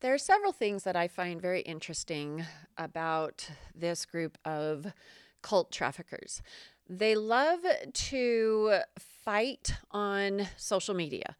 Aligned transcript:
There 0.00 0.12
are 0.12 0.18
several 0.18 0.52
things 0.52 0.84
that 0.84 0.94
I 0.94 1.08
find 1.08 1.40
very 1.40 1.62
interesting 1.62 2.44
about 2.76 3.48
this 3.74 4.04
group 4.04 4.36
of 4.44 4.92
cult 5.42 5.72
traffickers. 5.72 6.42
They 6.86 7.14
love 7.14 7.60
to 7.92 8.80
fight 8.98 9.72
on 9.90 10.48
social 10.58 10.94
media. 10.94 11.34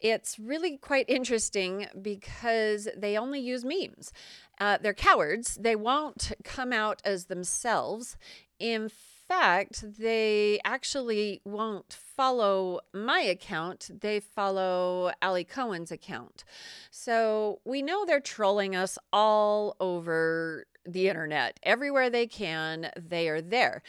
It's 0.00 0.38
really 0.38 0.78
quite 0.78 1.04
interesting 1.10 1.88
because 2.00 2.88
they 2.96 3.18
only 3.18 3.38
use 3.38 3.66
memes. 3.66 4.14
Uh, 4.58 4.78
they're 4.80 4.94
cowards. 4.94 5.58
They 5.60 5.76
won't 5.76 6.32
come 6.42 6.72
out 6.72 7.02
as 7.04 7.26
themselves. 7.26 8.16
In 8.58 8.88
fact, 9.30 9.84
they 9.98 10.58
actually 10.64 11.40
won't 11.44 11.92
follow 11.92 12.80
my 12.92 13.20
account, 13.20 13.88
they 14.00 14.18
follow 14.18 15.12
Ali 15.22 15.44
Cohen's 15.44 15.92
account. 15.92 16.42
So 16.90 17.60
we 17.64 17.80
know 17.80 18.04
they're 18.04 18.20
trolling 18.20 18.74
us 18.74 18.98
all 19.12 19.76
over 19.78 20.64
the 20.84 21.08
internet. 21.08 21.60
Everywhere 21.62 22.10
they 22.10 22.26
can, 22.26 22.90
they 22.96 23.28
are 23.28 23.40
there. 23.40 23.82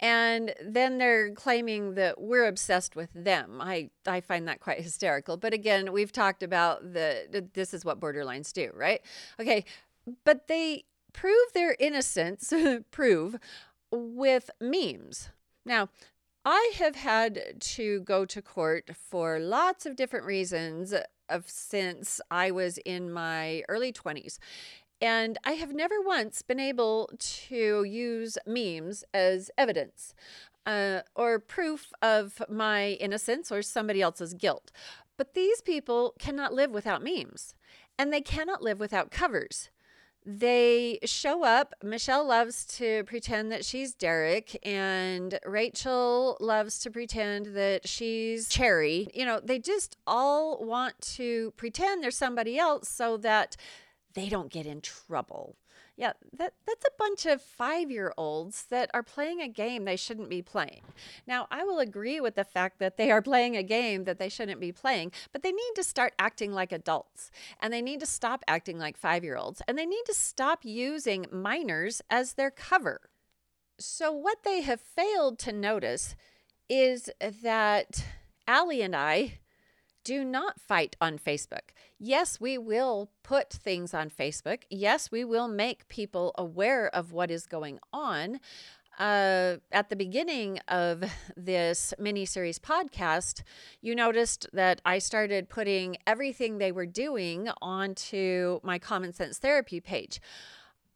And 0.00 0.54
then 0.64 0.98
they're 0.98 1.32
claiming 1.32 1.94
that 1.94 2.20
we're 2.20 2.46
obsessed 2.46 2.94
with 2.94 3.10
them. 3.14 3.60
I, 3.60 3.90
I 4.06 4.20
find 4.20 4.46
that 4.46 4.60
quite 4.60 4.80
hysterical. 4.88 5.36
But 5.36 5.52
again, 5.52 5.92
we've 5.92 6.12
talked 6.12 6.44
about 6.44 6.92
the 6.92 7.48
this 7.52 7.74
is 7.74 7.84
what 7.84 7.98
borderlines 7.98 8.52
do, 8.52 8.70
right? 8.72 9.00
Okay, 9.40 9.64
but 10.24 10.46
they 10.46 10.84
prove 11.12 11.52
their 11.52 11.74
innocence, 11.80 12.52
prove 12.92 13.38
with 13.94 14.50
memes. 14.60 15.30
Now, 15.64 15.88
I 16.44 16.72
have 16.76 16.96
had 16.96 17.60
to 17.60 18.00
go 18.00 18.26
to 18.26 18.42
court 18.42 18.90
for 18.94 19.38
lots 19.38 19.86
of 19.86 19.96
different 19.96 20.26
reasons 20.26 20.92
of 21.28 21.48
since 21.48 22.20
I 22.30 22.50
was 22.50 22.78
in 22.78 23.10
my 23.10 23.62
early 23.68 23.92
20s. 23.92 24.38
And 25.00 25.38
I 25.44 25.52
have 25.52 25.74
never 25.74 26.00
once 26.00 26.42
been 26.42 26.60
able 26.60 27.10
to 27.18 27.84
use 27.84 28.38
memes 28.46 29.04
as 29.12 29.50
evidence 29.56 30.14
uh, 30.66 31.00
or 31.14 31.38
proof 31.38 31.92
of 32.00 32.42
my 32.48 32.90
innocence 32.92 33.50
or 33.50 33.62
somebody 33.62 34.02
else's 34.02 34.34
guilt. 34.34 34.70
But 35.16 35.34
these 35.34 35.60
people 35.60 36.14
cannot 36.18 36.52
live 36.52 36.70
without 36.70 37.02
memes 37.02 37.54
and 37.98 38.12
they 38.12 38.20
cannot 38.20 38.62
live 38.62 38.80
without 38.80 39.10
covers 39.10 39.70
they 40.26 40.98
show 41.04 41.44
up. 41.44 41.74
Michelle 41.82 42.26
loves 42.26 42.64
to 42.78 43.04
pretend 43.04 43.52
that 43.52 43.64
she's 43.64 43.94
Derek, 43.94 44.58
and 44.66 45.38
Rachel 45.44 46.36
loves 46.40 46.78
to 46.80 46.90
pretend 46.90 47.54
that 47.56 47.86
she's 47.86 48.48
Cherry. 48.48 49.08
You 49.14 49.26
know, 49.26 49.40
they 49.42 49.58
just 49.58 49.96
all 50.06 50.64
want 50.64 50.98
to 51.16 51.52
pretend 51.56 52.02
they're 52.02 52.10
somebody 52.10 52.58
else 52.58 52.88
so 52.88 53.16
that 53.18 53.56
they 54.14 54.28
don't 54.28 54.50
get 54.50 54.66
in 54.66 54.80
trouble. 54.80 55.56
Yeah, 55.96 56.14
that, 56.36 56.54
that's 56.66 56.84
a 56.84 56.98
bunch 56.98 57.24
of 57.24 57.40
five 57.40 57.88
year 57.88 58.12
olds 58.16 58.64
that 58.70 58.90
are 58.92 59.02
playing 59.04 59.40
a 59.40 59.48
game 59.48 59.84
they 59.84 59.96
shouldn't 59.96 60.28
be 60.28 60.42
playing. 60.42 60.82
Now, 61.24 61.46
I 61.52 61.62
will 61.62 61.78
agree 61.78 62.20
with 62.20 62.34
the 62.34 62.42
fact 62.42 62.80
that 62.80 62.96
they 62.96 63.12
are 63.12 63.22
playing 63.22 63.56
a 63.56 63.62
game 63.62 64.02
that 64.04 64.18
they 64.18 64.28
shouldn't 64.28 64.60
be 64.60 64.72
playing, 64.72 65.12
but 65.32 65.44
they 65.44 65.52
need 65.52 65.72
to 65.76 65.84
start 65.84 66.12
acting 66.18 66.52
like 66.52 66.72
adults 66.72 67.30
and 67.60 67.72
they 67.72 67.82
need 67.82 68.00
to 68.00 68.06
stop 68.06 68.44
acting 68.48 68.78
like 68.78 68.96
five 68.96 69.22
year 69.22 69.36
olds 69.36 69.62
and 69.68 69.78
they 69.78 69.86
need 69.86 70.02
to 70.06 70.14
stop 70.14 70.64
using 70.64 71.26
minors 71.30 72.02
as 72.10 72.32
their 72.34 72.50
cover. 72.50 73.00
So, 73.78 74.10
what 74.10 74.42
they 74.42 74.62
have 74.62 74.80
failed 74.80 75.38
to 75.40 75.52
notice 75.52 76.16
is 76.68 77.08
that 77.20 78.04
Ali 78.48 78.82
and 78.82 78.96
I 78.96 79.38
do 80.04 80.24
not 80.24 80.60
fight 80.60 80.96
on 81.00 81.18
Facebook. 81.18 81.72
Yes, 81.98 82.40
we 82.40 82.58
will 82.58 83.10
put 83.22 83.50
things 83.50 83.94
on 83.94 84.10
Facebook. 84.10 84.62
Yes, 84.70 85.10
we 85.10 85.24
will 85.24 85.48
make 85.48 85.88
people 85.88 86.34
aware 86.36 86.94
of 86.94 87.12
what 87.12 87.30
is 87.30 87.46
going 87.46 87.78
on. 87.92 88.38
Uh, 88.98 89.56
at 89.72 89.88
the 89.88 89.96
beginning 89.96 90.60
of 90.68 91.02
this 91.36 91.92
mini 91.98 92.24
series 92.24 92.58
podcast, 92.58 93.42
you 93.80 93.94
noticed 93.94 94.46
that 94.52 94.80
I 94.84 94.98
started 94.98 95.48
putting 95.48 95.96
everything 96.06 96.58
they 96.58 96.70
were 96.70 96.86
doing 96.86 97.48
onto 97.60 98.60
my 98.62 98.78
Common 98.78 99.12
Sense 99.12 99.38
Therapy 99.38 99.80
page. 99.80 100.20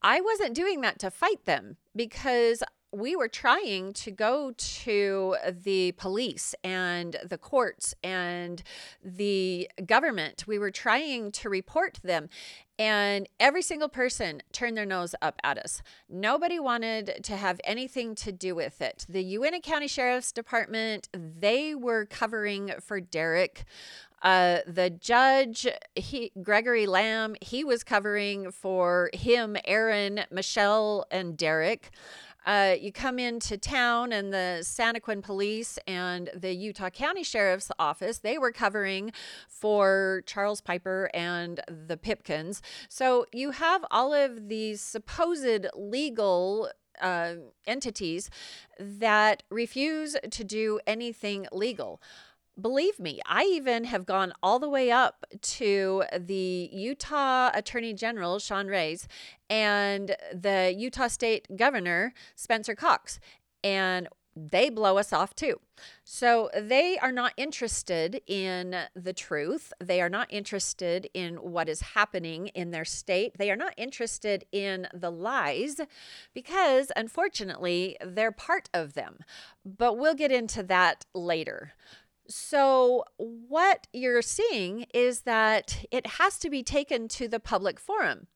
I 0.00 0.20
wasn't 0.20 0.54
doing 0.54 0.80
that 0.82 1.00
to 1.00 1.10
fight 1.10 1.44
them 1.44 1.76
because 1.96 2.62
we 2.92 3.14
were 3.14 3.28
trying 3.28 3.92
to 3.92 4.10
go 4.10 4.52
to 4.56 5.36
the 5.50 5.92
police 5.92 6.54
and 6.64 7.16
the 7.24 7.38
courts 7.38 7.94
and 8.02 8.62
the 9.04 9.70
government. 9.84 10.44
We 10.46 10.58
were 10.58 10.70
trying 10.70 11.32
to 11.32 11.48
report 11.48 12.00
them. 12.02 12.28
And 12.78 13.28
every 13.40 13.62
single 13.62 13.88
person 13.88 14.40
turned 14.52 14.76
their 14.76 14.86
nose 14.86 15.14
up 15.20 15.40
at 15.42 15.58
us. 15.58 15.82
Nobody 16.08 16.60
wanted 16.60 17.20
to 17.24 17.36
have 17.36 17.60
anything 17.64 18.14
to 18.16 18.30
do 18.30 18.54
with 18.54 18.80
it. 18.80 19.04
The 19.08 19.22
Uintah 19.22 19.60
County 19.60 19.88
Sheriff's 19.88 20.30
Department, 20.30 21.08
they 21.12 21.74
were 21.74 22.06
covering 22.06 22.72
for 22.80 23.00
Derek. 23.00 23.64
Uh, 24.22 24.58
the 24.66 24.90
judge, 24.90 25.66
he, 25.94 26.32
Gregory 26.42 26.86
Lamb, 26.86 27.36
he 27.40 27.64
was 27.64 27.84
covering 27.84 28.50
for 28.50 29.10
him, 29.12 29.56
Aaron, 29.64 30.20
Michelle, 30.30 31.06
and 31.10 31.36
Derek. 31.36 31.90
Uh, 32.48 32.74
you 32.80 32.90
come 32.90 33.18
into 33.18 33.58
town, 33.58 34.10
and 34.10 34.32
the 34.32 34.60
Santaquin 34.62 35.22
Police 35.22 35.78
and 35.86 36.30
the 36.34 36.54
Utah 36.54 36.88
County 36.88 37.22
Sheriff's 37.22 37.70
Office 37.78 38.20
they 38.20 38.38
were 38.38 38.52
covering 38.52 39.12
for 39.48 40.22
Charles 40.24 40.62
Piper 40.62 41.10
and 41.12 41.60
the 41.68 41.98
Pipkins. 41.98 42.62
So 42.88 43.26
you 43.34 43.50
have 43.50 43.84
all 43.90 44.14
of 44.14 44.48
these 44.48 44.80
supposed 44.80 45.66
legal 45.74 46.70
uh, 47.02 47.34
entities 47.66 48.30
that 48.80 49.42
refuse 49.50 50.16
to 50.30 50.42
do 50.42 50.80
anything 50.86 51.46
legal 51.52 52.00
believe 52.60 52.98
me, 52.98 53.20
I 53.26 53.44
even 53.44 53.84
have 53.84 54.06
gone 54.06 54.32
all 54.42 54.58
the 54.58 54.68
way 54.68 54.90
up 54.90 55.24
to 55.42 56.04
the 56.18 56.68
Utah 56.72 57.50
Attorney 57.54 57.94
General, 57.94 58.38
Sean 58.38 58.66
Reyes, 58.66 59.08
and 59.48 60.16
the 60.32 60.74
Utah 60.76 61.08
State 61.08 61.56
Governor, 61.56 62.12
Spencer 62.34 62.74
Cox. 62.74 63.20
And 63.64 64.08
they 64.36 64.70
blow 64.70 64.98
us 64.98 65.12
off 65.12 65.34
too. 65.34 65.60
So 66.04 66.48
they 66.56 66.96
are 66.98 67.12
not 67.12 67.32
interested 67.36 68.20
in 68.26 68.76
the 68.94 69.12
truth. 69.12 69.72
They 69.82 70.00
are 70.00 70.08
not 70.08 70.32
interested 70.32 71.08
in 71.12 71.36
what 71.36 71.68
is 71.68 71.80
happening 71.80 72.48
in 72.48 72.70
their 72.70 72.84
state. 72.84 73.32
They 73.36 73.50
are 73.50 73.56
not 73.56 73.74
interested 73.76 74.44
in 74.52 74.86
the 74.94 75.10
lies 75.10 75.80
because, 76.34 76.92
unfortunately, 76.96 77.96
they're 78.04 78.32
part 78.32 78.68
of 78.72 78.94
them. 78.94 79.18
But 79.64 79.98
we'll 79.98 80.14
get 80.14 80.32
into 80.32 80.62
that 80.64 81.04
later. 81.14 81.72
So, 82.28 83.04
what 83.16 83.86
you're 83.92 84.22
seeing 84.22 84.84
is 84.92 85.22
that 85.22 85.84
it 85.90 86.06
has 86.06 86.38
to 86.40 86.50
be 86.50 86.62
taken 86.62 87.08
to 87.08 87.26
the 87.26 87.40
public 87.40 87.80
forum 87.80 88.26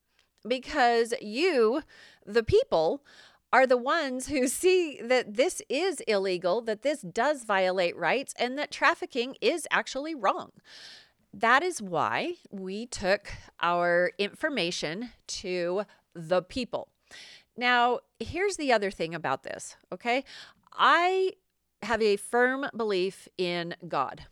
because 0.48 1.12
you, 1.20 1.82
the 2.25 2.42
people, 2.42 3.04
are 3.52 3.66
the 3.66 3.76
ones 3.76 4.28
who 4.28 4.48
see 4.48 4.98
that 5.02 5.34
this 5.34 5.60
is 5.69 6.00
illegal, 6.08 6.62
that 6.62 6.82
this 6.82 7.02
does 7.02 7.44
violate 7.44 7.97
rights, 7.97 8.34
and 8.38 8.58
that 8.58 8.70
trafficking 8.70 9.36
is 9.41 9.69
actually 9.70 10.14
wrong. 10.14 10.52
That 11.34 11.62
is 11.62 11.81
why 11.81 12.34
we 12.50 12.86
took 12.86 13.32
our 13.60 14.12
information 14.19 15.10
to 15.28 15.82
the 16.14 16.42
people. 16.42 16.88
Now, 17.56 18.00
here's 18.19 18.56
the 18.56 18.72
other 18.72 18.91
thing 18.91 19.14
about 19.14 19.42
this, 19.42 19.76
okay? 19.92 20.25
I 20.75 21.32
have 21.82 22.03
a 22.03 22.16
firm 22.16 22.66
belief 22.76 23.28
in 23.37 23.75
God. 23.88 24.26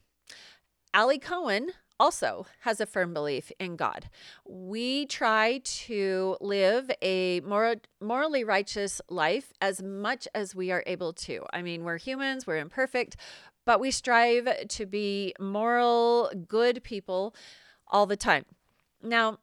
Ali 0.95 1.19
Cohen 1.19 1.71
also 2.01 2.47
has 2.61 2.81
a 2.81 2.87
firm 2.87 3.13
belief 3.13 3.53
in 3.61 3.77
God. 3.77 4.09
We 4.49 5.07
try 5.07 5.61
to 5.63 6.37
live 6.41 6.91
a 7.03 7.41
moral, 7.41 7.77
morally 8.01 8.43
righteous 8.43 9.01
life 9.09 9.53
as 9.61 9.83
much 9.83 10.27
as 10.35 10.55
we 10.55 10.73
are 10.73 10.83
able 10.87 11.13
to. 11.13 11.45
I 11.53 11.61
mean, 11.63 11.85
we're 11.85 11.99
humans, 11.99 12.47
we're 12.47 12.57
imperfect, 12.57 13.17
but 13.67 13.79
we 13.79 13.91
strive 13.91 14.49
to 14.69 14.87
be 14.87 15.35
moral, 15.39 16.33
good 16.49 16.83
people 16.83 17.35
all 17.87 18.07
the 18.07 18.17
time. 18.17 18.47
Now, 19.03 19.39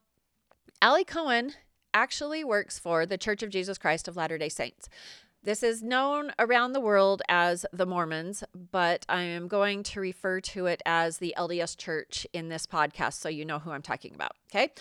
Ali 0.81 1.05
Cohen 1.05 1.53
actually 1.93 2.43
works 2.43 2.77
for 2.77 3.05
the 3.05 3.17
Church 3.17 3.43
of 3.43 3.49
Jesus 3.49 3.77
Christ 3.77 4.07
of 4.07 4.15
Latter 4.15 4.37
day 4.37 4.49
Saints. 4.49 4.89
This 5.47 5.63
is 5.63 5.81
known 5.81 6.33
around 6.39 6.73
the 6.73 6.81
world 6.81 7.21
as 7.29 7.65
the 7.71 7.85
Mormons, 7.85 8.43
but 8.53 9.05
I 9.07 9.21
am 9.21 9.47
going 9.47 9.81
to 9.83 10.01
refer 10.01 10.41
to 10.41 10.65
it 10.65 10.81
as 10.85 11.19
the 11.19 11.33
LDS 11.37 11.77
Church 11.77 12.27
in 12.33 12.49
this 12.49 12.65
podcast 12.67 13.13
so 13.13 13.29
you 13.29 13.45
know 13.45 13.59
who 13.59 13.71
I'm 13.71 13.81
talking 13.81 14.13
about. 14.13 14.33
Okay. 14.51 14.73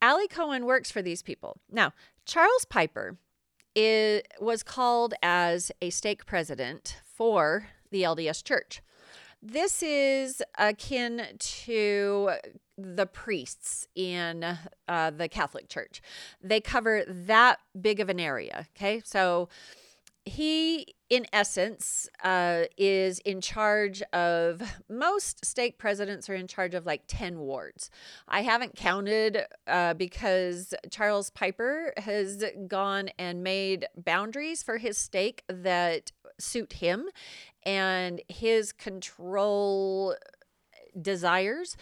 Ali 0.00 0.26
Cohen 0.26 0.64
works 0.64 0.90
for 0.90 1.02
these 1.02 1.20
people. 1.20 1.58
Now, 1.70 1.92
Charles 2.24 2.64
Piper 2.64 3.18
is, 3.74 4.22
was 4.40 4.62
called 4.62 5.12
as 5.22 5.70
a 5.82 5.90
stake 5.90 6.24
president 6.24 7.02
for 7.04 7.68
the 7.90 8.04
LDS 8.04 8.42
Church. 8.42 8.80
This 9.42 9.82
is 9.82 10.42
akin 10.56 11.26
to 11.38 12.30
the 12.78 13.06
priests 13.06 13.88
in 13.94 14.44
uh, 14.86 15.10
the 15.10 15.28
Catholic 15.28 15.68
Church. 15.68 16.00
They 16.40 16.60
cover 16.60 17.04
that 17.06 17.58
big 17.78 18.00
of 18.00 18.08
an 18.08 18.20
area. 18.20 18.68
Okay. 18.76 19.02
So 19.04 19.48
he, 20.28 20.94
in 21.08 21.26
essence, 21.32 22.08
uh, 22.22 22.64
is 22.76 23.18
in 23.20 23.40
charge 23.40 24.02
of 24.12 24.62
most 24.88 25.44
stake 25.44 25.78
presidents 25.78 26.28
are 26.28 26.34
in 26.34 26.46
charge 26.46 26.74
of 26.74 26.86
like 26.86 27.02
10 27.08 27.38
wards. 27.38 27.90
I 28.28 28.42
haven't 28.42 28.76
counted 28.76 29.38
uh, 29.66 29.94
because 29.94 30.74
Charles 30.90 31.30
Piper 31.30 31.92
has 31.96 32.44
gone 32.68 33.08
and 33.18 33.42
made 33.42 33.86
boundaries 33.96 34.62
for 34.62 34.78
his 34.78 34.98
stake 34.98 35.42
that 35.48 36.12
suit 36.38 36.74
him 36.74 37.08
and 37.64 38.20
his 38.28 38.72
control 38.72 40.14
desires 41.00 41.76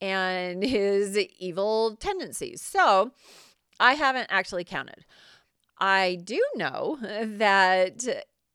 and 0.00 0.62
his 0.64 1.18
evil 1.38 1.96
tendencies. 1.96 2.60
So 2.62 3.12
I 3.80 3.94
haven't 3.94 4.28
actually 4.30 4.64
counted. 4.64 5.04
I 5.78 6.18
do 6.22 6.40
know 6.54 6.98
that 7.02 8.06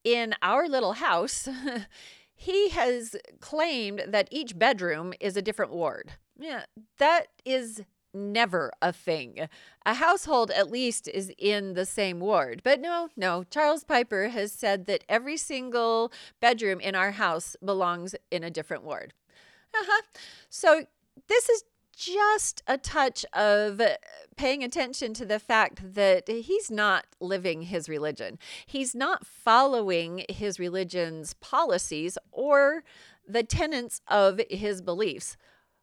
in 0.04 0.34
our 0.42 0.68
little 0.68 0.94
house, 0.94 1.50
he 2.36 2.70
has 2.70 3.16
claimed 3.40 4.04
that 4.08 4.30
each 4.32 4.58
bedroom 4.58 5.14
is 5.20 5.36
a 5.36 5.42
different 5.42 5.74
ward. 5.74 6.14
Yeah, 6.40 6.64
that 7.00 7.28
is 7.44 7.82
never 8.14 8.72
a 8.82 8.94
thing. 8.94 9.48
A 9.86 9.96
household, 9.96 10.52
at 10.52 10.72
least, 10.72 11.08
is 11.08 11.32
in 11.38 11.74
the 11.74 11.86
same 11.86 12.20
ward. 12.20 12.62
But 12.64 12.80
no, 12.80 13.10
no, 13.18 13.44
Charles 13.44 13.84
Piper 13.84 14.30
has 14.30 14.52
said 14.52 14.86
that 14.86 15.04
every 15.10 15.38
single 15.38 16.12
bedroom 16.40 16.80
in 16.80 16.96
our 16.96 17.12
house 17.12 17.56
belongs 17.64 18.16
in 18.32 18.44
a 18.44 18.50
different 18.50 18.84
ward. 18.84 19.14
Uh-huh. 19.74 20.02
So 20.50 20.86
this 21.28 21.50
is 21.50 21.64
just 21.96 22.62
a 22.68 22.78
touch 22.78 23.26
of 23.34 23.82
paying 24.36 24.64
attention 24.64 25.14
to 25.16 25.26
the 25.26 25.40
fact 25.40 25.96
that 25.96 26.28
he's 26.28 26.70
not 26.70 27.08
living 27.20 27.64
his 27.64 27.90
religion. 27.90 28.38
He's 28.68 28.94
not 28.94 29.26
following 29.26 30.24
his 30.30 30.60
religion's 30.60 31.34
policies 31.34 32.18
or 32.32 32.84
the 33.28 33.44
tenets 33.44 34.00
of 34.08 34.40
his 34.50 34.82
beliefs 34.82 35.38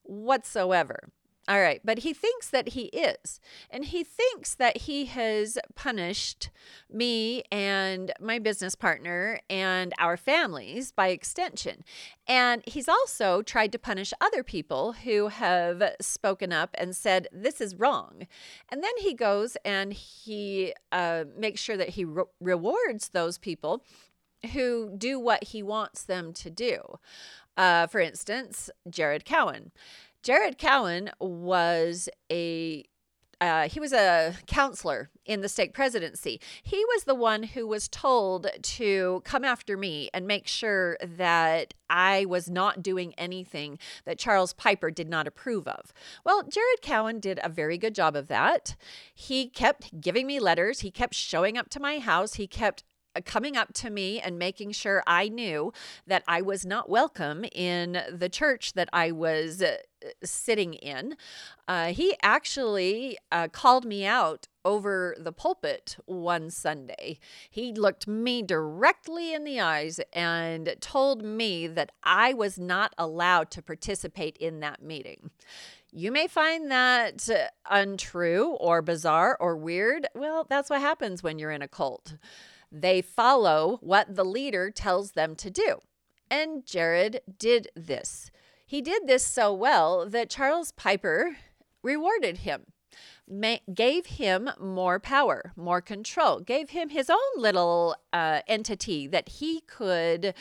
whatsoever. 0.05 1.11
All 1.47 1.61
right, 1.61 1.83
but 1.85 1.99
he 1.99 2.15
thinks 2.15 2.49
that 2.49 2.71
he 2.71 2.85
is. 2.85 3.39
And 3.69 3.85
he 3.85 4.03
thinks 4.03 4.55
that 4.55 4.79
he 4.79 5.05
has 5.07 5.59
punished 5.75 6.49
me 6.91 7.43
and 7.53 8.13
my 8.19 8.39
business 8.39 8.75
partner 8.75 9.41
and 9.51 9.93
our 9.99 10.17
families 10.17 10.91
by 10.91 11.09
extension. 11.09 11.85
And 12.27 12.63
he's 12.67 12.89
also 12.89 13.43
tried 13.43 13.73
to 13.73 13.79
punish 13.79 14.15
other 14.23 14.43
people 14.43 14.93
who 14.93 15.29
have 15.29 15.83
spoken 16.01 16.51
up 16.51 16.71
and 16.79 16.97
said, 16.97 17.29
this 17.31 17.61
is 17.61 17.77
wrong. 17.77 18.27
And 18.71 18.83
then 18.83 18.95
he 19.01 19.13
goes 19.13 19.59
and 19.67 19.93
he 19.93 20.73
uh, 20.93 21.25
makes 21.37 21.61
sure 21.61 21.77
that 21.77 21.91
he 21.91 22.07
re- 22.07 22.25
rewards 22.41 23.11
those 23.11 23.37
people 23.37 23.85
who 24.55 24.95
do 24.97 25.21
what 25.21 25.45
he 25.45 25.63
wants 25.63 26.05
them 26.05 26.33
to 26.35 26.51
do. 26.51 26.99
Uh, 27.57 27.87
for 27.87 28.01
instance, 28.01 28.69
Jared 28.89 29.25
Cowan. 29.25 29.71
Jared 30.25 30.57
Cowan 30.57 31.11
was 31.21 32.09
a 32.33 32.83
uh, 33.43 33.69
he 33.69 33.79
was 33.79 33.93
a 33.93 34.35
counselor 34.47 35.11
in 35.27 35.43
the 35.43 35.51
stake 35.51 35.75
presidency. 35.75 36.41
He 36.63 36.83
was 36.95 37.05
the 37.05 37.15
one 37.15 37.43
who 37.43 37.67
was 37.67 37.89
told 37.89 38.47
to 38.63 39.21
come 39.27 39.45
after 39.45 39.77
me 39.77 40.09
and 40.15 40.27
make 40.27 40.47
sure 40.47 40.97
that 41.03 41.75
I 41.91 42.25
was 42.25 42.49
not 42.49 42.83
doing 42.83 43.13
anything 43.19 43.79
that 44.07 44.19
Charles 44.19 44.55
Piper 44.55 44.91
did 44.91 45.11
not 45.11 45.27
approve 45.27 45.69
of. 45.69 45.93
Well, 46.25 46.43
Jared 46.45 46.81
Cowan 46.81 47.21
did 47.21 47.39
a 47.43 47.51
very 47.51 47.77
good 47.77 47.95
job 47.95 48.17
of 48.17 48.29
that. 48.29 48.77
He 49.15 49.49
kept 49.49 50.01
giving 50.01 50.27
me 50.27 50.41
letters, 50.41 50.81
he 50.81 50.91
kept 50.91 51.15
showing 51.15 51.59
up 51.59 51.69
to 51.71 51.81
my 51.81 51.99
house, 51.99 52.35
he 52.35 52.47
kept 52.47 52.83
uh, 53.17 53.21
coming 53.25 53.57
up 53.57 53.73
to 53.75 53.91
me 53.91 54.21
and 54.21 54.39
making 54.39 54.73
sure 54.73 55.03
I 55.07 55.29
knew 55.29 55.73
that 56.07 56.25
I 56.27 56.41
was 56.41 56.67
not 56.67 56.89
welcome 56.89 57.45
in 57.53 58.03
the 58.11 58.29
church 58.29 58.73
that 58.73 58.89
I 58.93 59.13
was 59.13 59.63
uh, 59.63 59.77
sitting 60.23 60.75
in. 60.75 61.17
Uh, 61.67 61.87
he 61.87 62.15
actually 62.23 63.19
uh, 63.33 63.49
called 63.49 63.85
me 63.85 64.05
out 64.05 64.49
over 64.65 65.15
the 65.19 65.33
pulpit 65.33 65.97
one 66.07 66.51
Sunday. 66.51 67.19
He 67.51 67.73
looked 67.73 68.09
me 68.09 68.43
directly 68.43 69.35
in 69.35 69.45
the 69.45 69.61
eyes 69.61 70.01
and 70.13 70.75
told 70.81 71.23
me 71.23 71.67
that 71.67 71.93
I 72.03 72.33
was 72.33 72.59
not 72.59 72.95
allowed 72.97 73.51
to 73.53 73.63
participate 73.63 74.37
in 74.39 74.61
that 74.61 74.83
meeting. 74.83 75.31
You 75.93 76.11
may 76.11 76.27
find 76.27 76.71
that 76.71 77.29
untrue 77.71 78.57
or 78.59 78.83
bizarre 78.83 79.37
or 79.39 79.57
weird. 79.57 80.09
Well, 80.15 80.47
that's 80.49 80.71
what 80.71 80.81
happens 80.81 81.23
when 81.23 81.39
you're 81.39 81.53
in 81.53 81.63
a 81.63 81.69
cult. 81.69 82.17
They 82.73 83.01
follow 83.01 83.79
what 83.81 84.17
the 84.17 84.25
leader 84.25 84.71
tells 84.71 85.13
them 85.13 85.37
to 85.37 85.51
do. 85.51 85.79
And 86.29 86.67
Jared 86.67 87.21
did 87.39 87.69
this. 87.77 88.33
He 88.67 88.81
did 88.81 89.07
this 89.07 89.25
so 89.27 89.53
well 89.53 90.09
that 90.09 90.31
Charles 90.31 90.73
Piper 90.73 91.37
rewarded 91.83 92.39
him, 92.39 92.67
gave 93.73 94.07
him 94.07 94.51
more 94.59 94.99
power, 94.99 95.53
more 95.57 95.81
control, 95.81 96.41
gave 96.41 96.71
him 96.71 96.89
his 96.89 97.11
own 97.11 97.19
little 97.37 97.95
uh, 98.13 98.41
entity 98.49 99.07
that 99.07 99.29
he 99.29 99.61
could 99.61 100.35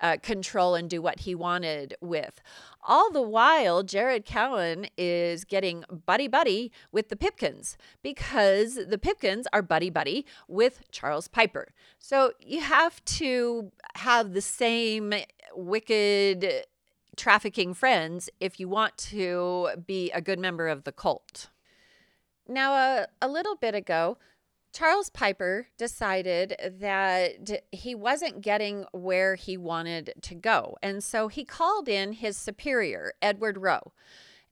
uh, 0.00 0.16
control 0.22 0.74
and 0.74 0.90
do 0.90 1.00
what 1.00 1.20
he 1.20 1.34
wanted 1.34 1.94
with. 2.00 2.40
All 2.82 3.10
the 3.10 3.22
while, 3.22 3.82
Jared 3.82 4.24
Cowan 4.24 4.86
is 4.96 5.44
getting 5.44 5.84
buddy 6.04 6.28
buddy 6.28 6.70
with 6.92 7.08
the 7.08 7.16
Pipkins 7.16 7.76
because 8.02 8.78
the 8.88 8.98
Pipkins 8.98 9.46
are 9.52 9.62
buddy 9.62 9.90
buddy 9.90 10.24
with 10.48 10.82
Charles 10.92 11.28
Piper. 11.28 11.68
So 11.98 12.32
you 12.38 12.60
have 12.60 13.04
to 13.06 13.72
have 13.96 14.34
the 14.34 14.42
same 14.42 15.14
wicked 15.54 16.66
trafficking 17.16 17.74
friends 17.74 18.28
if 18.40 18.60
you 18.60 18.68
want 18.68 18.96
to 18.98 19.68
be 19.86 20.10
a 20.12 20.20
good 20.20 20.38
member 20.38 20.68
of 20.68 20.84
the 20.84 20.92
cult. 20.92 21.48
Now, 22.48 23.06
a 23.20 23.28
little 23.28 23.56
bit 23.56 23.74
ago, 23.74 24.18
Charles 24.72 25.08
Piper 25.08 25.68
decided 25.78 26.54
that 26.80 27.62
he 27.72 27.94
wasn't 27.94 28.42
getting 28.42 28.84
where 28.92 29.34
he 29.34 29.56
wanted 29.56 30.12
to 30.20 30.34
go. 30.34 30.76
And 30.82 31.02
so 31.02 31.28
he 31.28 31.44
called 31.44 31.88
in 31.88 32.12
his 32.12 32.36
superior, 32.36 33.14
Edward 33.22 33.56
Rowe. 33.56 33.92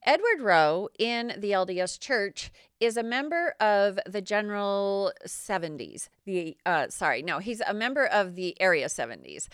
Edward 0.06 0.40
Rowe 0.40 0.88
in 0.98 1.34
the 1.38 1.50
LDS 1.50 1.98
Church 1.98 2.50
is 2.80 2.96
a 2.96 3.02
member 3.02 3.54
of 3.60 3.98
the 4.06 4.20
General 4.20 5.12
70s. 5.26 6.08
The 6.24 6.56
uh, 6.66 6.88
sorry, 6.88 7.22
no, 7.22 7.38
he's 7.38 7.60
a 7.60 7.74
member 7.74 8.06
of 8.06 8.34
the 8.34 8.60
Area 8.60 8.86
70s. 8.86 9.48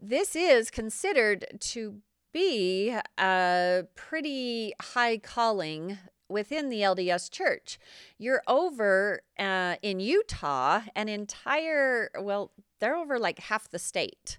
This 0.00 0.34
is 0.36 0.70
considered 0.70 1.46
to 1.60 2.00
be 2.34 2.94
a 3.16 3.84
pretty 3.94 4.74
high 4.82 5.16
calling 5.16 5.96
within 6.28 6.68
the 6.68 6.80
LDS 6.80 7.30
church. 7.30 7.78
You're 8.18 8.42
over 8.46 9.22
uh, 9.38 9.76
in 9.80 10.00
Utah, 10.00 10.82
an 10.94 11.08
entire, 11.08 12.10
well, 12.20 12.50
they're 12.80 12.96
over 12.96 13.18
like 13.18 13.38
half 13.38 13.70
the 13.70 13.78
state, 13.78 14.38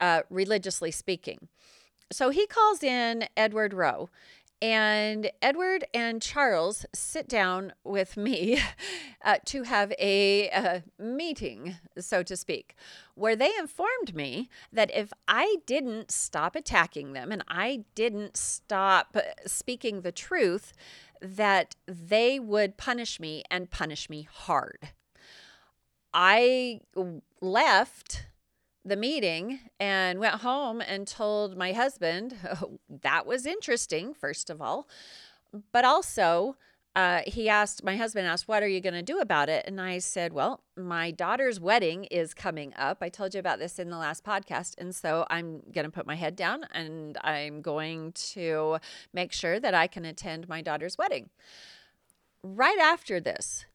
uh, 0.00 0.22
religiously 0.28 0.90
speaking. 0.90 1.48
So 2.12 2.30
he 2.30 2.46
calls 2.48 2.82
in 2.82 3.28
Edward 3.36 3.72
Rowe 3.72 4.10
and 4.62 5.30
Edward 5.40 5.84
and 5.94 6.20
Charles 6.20 6.84
sit 6.92 7.28
down 7.28 7.72
with 7.82 8.16
me 8.16 8.60
uh, 9.24 9.36
to 9.46 9.62
have 9.62 9.92
a, 9.98 10.48
a 10.50 10.82
meeting, 10.98 11.76
so 11.98 12.22
to 12.22 12.36
speak, 12.36 12.74
where 13.14 13.36
they 13.36 13.52
informed 13.58 14.14
me 14.14 14.48
that 14.72 14.94
if 14.94 15.12
I 15.26 15.56
didn't 15.66 16.10
stop 16.10 16.54
attacking 16.54 17.12
them 17.14 17.32
and 17.32 17.42
I 17.48 17.84
didn't 17.94 18.36
stop 18.36 19.16
speaking 19.46 20.02
the 20.02 20.12
truth, 20.12 20.72
that 21.22 21.76
they 21.86 22.38
would 22.38 22.76
punish 22.76 23.20
me 23.20 23.44
and 23.50 23.70
punish 23.70 24.10
me 24.10 24.28
hard. 24.30 24.90
I 26.12 26.80
left 27.40 28.26
the 28.84 28.96
meeting 28.96 29.60
and 29.78 30.18
went 30.18 30.36
home 30.36 30.80
and 30.80 31.06
told 31.06 31.56
my 31.56 31.72
husband 31.72 32.36
oh, 32.44 32.78
that 33.02 33.26
was 33.26 33.46
interesting, 33.46 34.14
first 34.14 34.50
of 34.50 34.62
all. 34.62 34.88
But 35.72 35.84
also, 35.84 36.56
uh, 36.96 37.20
he 37.26 37.48
asked, 37.48 37.84
my 37.84 37.96
husband 37.96 38.26
asked, 38.26 38.48
What 38.48 38.62
are 38.62 38.68
you 38.68 38.80
going 38.80 38.94
to 38.94 39.02
do 39.02 39.20
about 39.20 39.48
it? 39.48 39.64
And 39.66 39.80
I 39.80 39.98
said, 39.98 40.32
Well, 40.32 40.62
my 40.76 41.10
daughter's 41.10 41.60
wedding 41.60 42.04
is 42.04 42.34
coming 42.34 42.72
up. 42.76 42.98
I 43.00 43.08
told 43.08 43.34
you 43.34 43.40
about 43.40 43.58
this 43.58 43.78
in 43.78 43.90
the 43.90 43.98
last 43.98 44.24
podcast. 44.24 44.74
And 44.78 44.94
so 44.94 45.24
I'm 45.30 45.62
going 45.72 45.84
to 45.84 45.90
put 45.90 46.06
my 46.06 46.16
head 46.16 46.34
down 46.34 46.64
and 46.72 47.16
I'm 47.22 47.62
going 47.62 48.12
to 48.12 48.78
make 49.12 49.32
sure 49.32 49.60
that 49.60 49.74
I 49.74 49.86
can 49.86 50.04
attend 50.04 50.48
my 50.48 50.62
daughter's 50.62 50.98
wedding. 50.98 51.30
Right 52.42 52.78
after 52.78 53.20
this, 53.20 53.66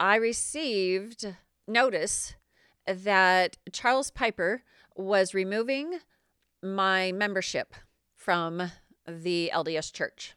I 0.00 0.16
received 0.16 1.36
notice 1.68 2.34
that 2.92 3.56
Charles 3.72 4.10
Piper 4.10 4.62
was 4.96 5.34
removing 5.34 5.98
my 6.62 7.12
membership 7.12 7.74
from 8.14 8.70
the 9.06 9.50
LDS 9.54 9.92
church. 9.92 10.34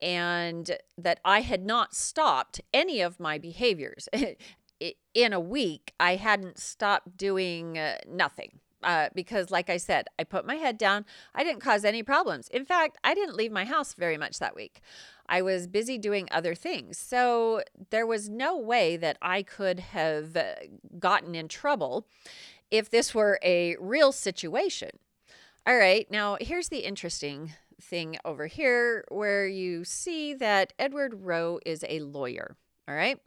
and 0.00 0.76
that 0.98 1.20
I 1.24 1.40
had 1.40 1.64
not 1.64 1.94
stopped 1.94 2.60
any 2.74 3.00
of 3.00 3.18
my 3.18 3.38
behaviors. 3.38 4.08
In 5.14 5.32
a 5.32 5.40
week, 5.40 5.94
I 5.98 6.16
hadn't 6.16 6.58
stopped 6.58 7.16
doing 7.16 7.78
uh, 7.78 7.96
nothing. 8.06 8.60
Uh, 8.82 9.08
because, 9.14 9.50
like 9.50 9.70
I 9.70 9.78
said, 9.78 10.06
I 10.18 10.24
put 10.24 10.46
my 10.46 10.56
head 10.56 10.76
down. 10.78 11.06
I 11.34 11.42
didn't 11.42 11.62
cause 11.62 11.82
any 11.84 12.02
problems. 12.02 12.46
In 12.48 12.64
fact, 12.66 12.98
I 13.02 13.14
didn't 13.14 13.34
leave 13.34 13.50
my 13.50 13.64
house 13.64 13.94
very 13.94 14.18
much 14.18 14.38
that 14.38 14.54
week. 14.54 14.80
I 15.28 15.42
was 15.42 15.66
busy 15.66 15.98
doing 15.98 16.28
other 16.30 16.54
things. 16.54 16.98
So 16.98 17.62
there 17.90 18.06
was 18.06 18.28
no 18.28 18.56
way 18.56 18.96
that 18.96 19.18
I 19.20 19.42
could 19.42 19.80
have 19.80 20.36
uh, 20.36 20.54
gotten 20.98 21.34
in 21.34 21.48
trouble 21.48 22.06
if 22.70 22.90
this 22.90 23.14
were 23.14 23.38
a 23.42 23.76
real 23.78 24.12
situation. 24.12 24.90
All 25.66 25.76
right, 25.76 26.08
now 26.10 26.36
here's 26.40 26.68
the 26.68 26.78
interesting 26.78 27.54
thing 27.80 28.16
over 28.24 28.46
here 28.46 29.04
where 29.08 29.46
you 29.46 29.84
see 29.84 30.34
that 30.34 30.72
Edward 30.78 31.22
Rowe 31.22 31.58
is 31.66 31.84
a 31.88 32.00
lawyer. 32.00 32.56
All 32.88 32.94
right, 32.94 33.18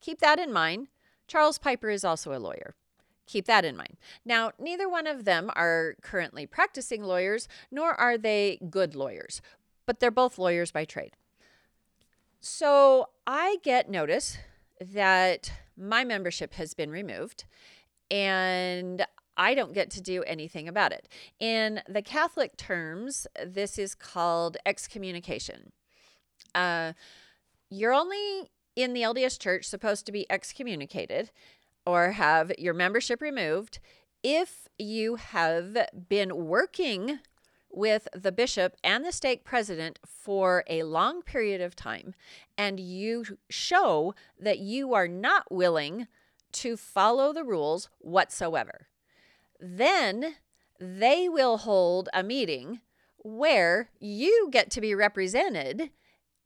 keep 0.00 0.20
that 0.20 0.38
in 0.38 0.52
mind. 0.52 0.88
Charles 1.26 1.58
Piper 1.58 1.90
is 1.90 2.04
also 2.04 2.34
a 2.34 2.38
lawyer. 2.38 2.74
Keep 3.26 3.46
that 3.46 3.64
in 3.64 3.76
mind. 3.76 3.96
Now, 4.24 4.52
neither 4.58 4.88
one 4.88 5.06
of 5.06 5.24
them 5.24 5.50
are 5.54 5.96
currently 6.02 6.46
practicing 6.46 7.02
lawyers, 7.02 7.48
nor 7.70 7.94
are 7.94 8.18
they 8.18 8.58
good 8.68 8.94
lawyers, 8.94 9.40
but 9.86 10.00
they're 10.00 10.10
both 10.10 10.38
lawyers 10.38 10.70
by 10.70 10.84
trade. 10.84 11.16
So 12.46 13.08
I 13.26 13.56
get 13.62 13.88
notice 13.88 14.36
that 14.78 15.50
my 15.78 16.04
membership 16.04 16.52
has 16.54 16.74
been 16.74 16.90
removed 16.90 17.44
and 18.10 19.06
I 19.34 19.54
don't 19.54 19.72
get 19.72 19.90
to 19.92 20.02
do 20.02 20.22
anything 20.24 20.68
about 20.68 20.92
it. 20.92 21.08
In 21.40 21.80
the 21.88 22.02
Catholic 22.02 22.58
terms, 22.58 23.26
this 23.46 23.78
is 23.78 23.94
called 23.94 24.58
excommunication. 24.66 25.72
Uh, 26.54 26.92
you're 27.70 27.94
only 27.94 28.50
in 28.76 28.92
the 28.92 29.00
LDS 29.00 29.40
church 29.40 29.64
supposed 29.64 30.04
to 30.04 30.12
be 30.12 30.30
excommunicated 30.30 31.30
or 31.86 32.12
have 32.12 32.52
your 32.58 32.74
membership 32.74 33.22
removed 33.22 33.78
if 34.22 34.68
you 34.78 35.16
have 35.16 35.78
been 36.10 36.44
working 36.46 37.20
with 37.76 38.08
the 38.14 38.32
bishop 38.32 38.76
and 38.82 39.04
the 39.04 39.12
stake 39.12 39.44
president 39.44 39.98
for 40.06 40.64
a 40.68 40.82
long 40.84 41.22
period 41.22 41.60
of 41.60 41.76
time. 41.76 42.14
And 42.56 42.78
you 42.78 43.24
show 43.50 44.14
that 44.38 44.58
you 44.58 44.94
are 44.94 45.08
not 45.08 45.50
willing 45.50 46.06
to 46.52 46.76
follow 46.76 47.32
the 47.32 47.44
rules 47.44 47.88
whatsoever, 47.98 48.86
then 49.60 50.36
they 50.78 51.28
will 51.28 51.58
hold 51.58 52.08
a 52.14 52.22
meeting 52.22 52.80
where 53.18 53.90
you 53.98 54.48
get 54.52 54.70
to 54.70 54.80
be 54.80 54.94
represented 54.94 55.90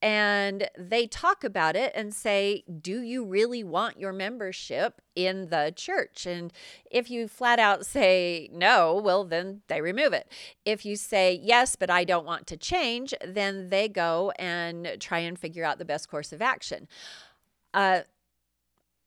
and 0.00 0.68
they 0.78 1.06
talk 1.06 1.42
about 1.42 1.74
it 1.74 1.92
and 1.94 2.14
say, 2.14 2.62
Do 2.80 3.02
you 3.02 3.24
really 3.24 3.64
want 3.64 3.98
your 3.98 4.12
membership 4.12 5.00
in 5.16 5.48
the 5.48 5.72
church? 5.74 6.24
And 6.24 6.52
if 6.90 7.10
you 7.10 7.26
flat 7.26 7.58
out 7.58 7.84
say 7.84 8.48
no, 8.52 8.94
well, 8.94 9.24
then 9.24 9.62
they 9.66 9.80
remove 9.80 10.12
it. 10.12 10.30
If 10.64 10.84
you 10.86 10.94
say 10.94 11.40
yes, 11.42 11.74
but 11.74 11.90
I 11.90 12.04
don't 12.04 12.26
want 12.26 12.46
to 12.48 12.56
change, 12.56 13.12
then 13.26 13.70
they 13.70 13.88
go 13.88 14.32
and 14.38 14.96
try 15.00 15.18
and 15.18 15.38
figure 15.38 15.64
out 15.64 15.78
the 15.78 15.84
best 15.84 16.08
course 16.08 16.32
of 16.32 16.40
action. 16.40 16.86
Uh, 17.74 18.02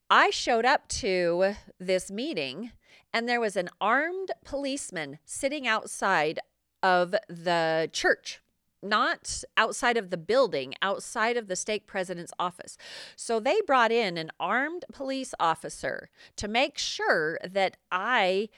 I 0.10 0.30
showed 0.30 0.66
up 0.66 0.90
to 0.90 1.56
this 1.80 2.12
meeting 2.12 2.74
and 3.14 3.30
there 3.30 3.40
was 3.40 3.56
an 3.56 3.70
armed 3.80 4.32
policeman 4.44 5.20
sitting 5.24 5.68
outside 5.68 6.40
of 6.84 7.16
the 7.30 7.90
church 7.94 8.41
not 8.84 9.44
outside 9.58 9.98
of 9.98 10.10
the 10.10 10.18
building, 10.18 10.74
outside 10.82 11.38
of 11.38 11.48
the 11.48 11.56
stake 11.56 11.88
president's 11.88 12.34
office. 12.40 12.78
So 13.16 13.40
they 13.40 13.62
brought 13.66 13.92
in 13.92 14.18
an 14.18 14.32
armed 14.40 14.86
police 14.92 15.34
officer 15.40 16.10
to 16.38 16.48
make 16.48 16.78
sure 16.78 17.38
that 17.44 17.78
I 17.92 18.50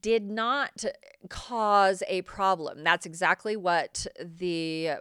did 0.00 0.24
not 0.30 0.84
cause 1.28 2.02
a 2.08 2.22
problem. 2.22 2.82
That's 2.84 3.06
exactly 3.06 3.56
what 3.56 4.06
the 4.18 4.92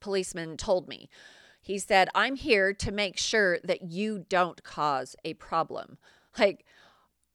policeman 0.00 0.56
told 0.56 0.88
me. 0.88 1.08
He 1.62 1.78
said, 1.78 2.10
I'm 2.14 2.36
here 2.36 2.74
to 2.74 2.92
make 2.92 3.16
sure 3.16 3.58
that 3.64 3.90
you 3.90 4.26
don't 4.28 4.62
cause 4.62 5.16
a 5.24 5.32
problem. 5.34 5.96
Like, 6.38 6.66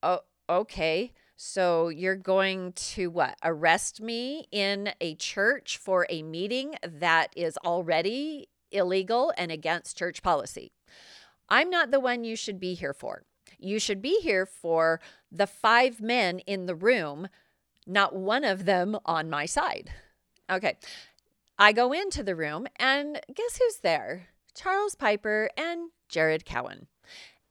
oh, 0.04 0.20
okay. 0.48 1.13
So 1.41 1.88
you're 1.88 2.17
going 2.17 2.74
to 2.74 3.08
what? 3.08 3.38
Arrest 3.41 4.01
me 4.01 4.50
in 4.51 4.91
a 5.00 5.15
church 5.15 5.77
for 5.77 6.05
a 6.10 6.22
meeting 6.22 6.75
that 6.84 7.31
is 7.34 7.55
already 7.63 8.50
illegal 8.74 9.31
and 9.38 9.50
against 9.50 9.98
church 9.98 10.22
policy. 10.22 10.74
I'm 11.48 11.69
not 11.69 11.91
the 11.91 12.00
one 12.01 12.25
you 12.25 12.36
should 12.36 12.60
be 12.60 12.74
here 12.74 12.93
for. 12.93 13.24
You 13.58 13.79
should 13.79 14.01
be 14.01 14.19
here 14.19 14.46
for 14.46 15.00
the 15.31 15.48
five 15.48 16.01
men 16.01 16.39
in 16.39 16.65
the 16.65 16.75
room, 16.75 17.29
not 17.88 18.13
one 18.13 18.43
of 18.43 18.65
them 18.65 18.98
on 19.05 19.29
my 19.29 19.46
side. 19.46 19.91
Okay. 20.51 20.77
I 21.58 21.72
go 21.72 21.93
into 21.93 22.22
the 22.22 22.36
room 22.36 22.67
and 22.75 23.17
guess 23.34 23.58
who's 23.58 23.77
there? 23.77 24.27
Charles 24.53 24.93
Piper 24.93 25.50
and 25.55 25.91
Jared 26.10 26.43
Cowan. 26.43 26.88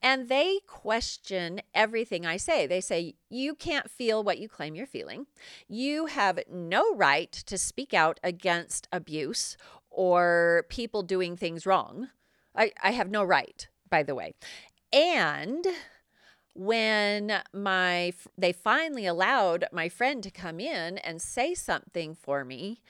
And 0.01 0.29
they 0.29 0.61
question 0.67 1.61
everything 1.75 2.25
I 2.25 2.37
say. 2.37 2.67
They 2.67 2.81
say, 2.81 3.15
You 3.29 3.55
can't 3.55 3.91
feel 3.91 4.23
what 4.23 4.39
you 4.39 4.49
claim 4.49 4.75
you're 4.75 4.87
feeling. 4.87 5.27
You 5.69 6.07
have 6.07 6.39
no 6.51 6.95
right 6.95 7.33
to 7.33 7.59
speak 7.59 7.93
out 7.93 8.21
against 8.23 8.89
abuse 8.93 9.57
or 9.91 10.67
people 10.69 11.03
doing 11.03 11.37
things 11.37 11.67
wrong. 11.67 12.09
I, 12.55 12.73
I 12.83 12.93
have 12.93 13.11
no 13.11 13.25
right, 13.25 13.67
by 13.91 14.03
the 14.03 14.15
way. 14.15 14.35
And 14.93 15.67
when 16.55 17.41
my 17.53 18.13
they 18.37 18.53
finally 18.53 19.07
allowed 19.07 19.65
my 19.73 19.89
friend 19.89 20.25
to 20.25 20.31
come 20.31 20.59
in 20.59 20.99
and 20.99 21.23
say 21.23 21.55
something 21.55 22.17
for 22.17 22.45
me 22.45 22.81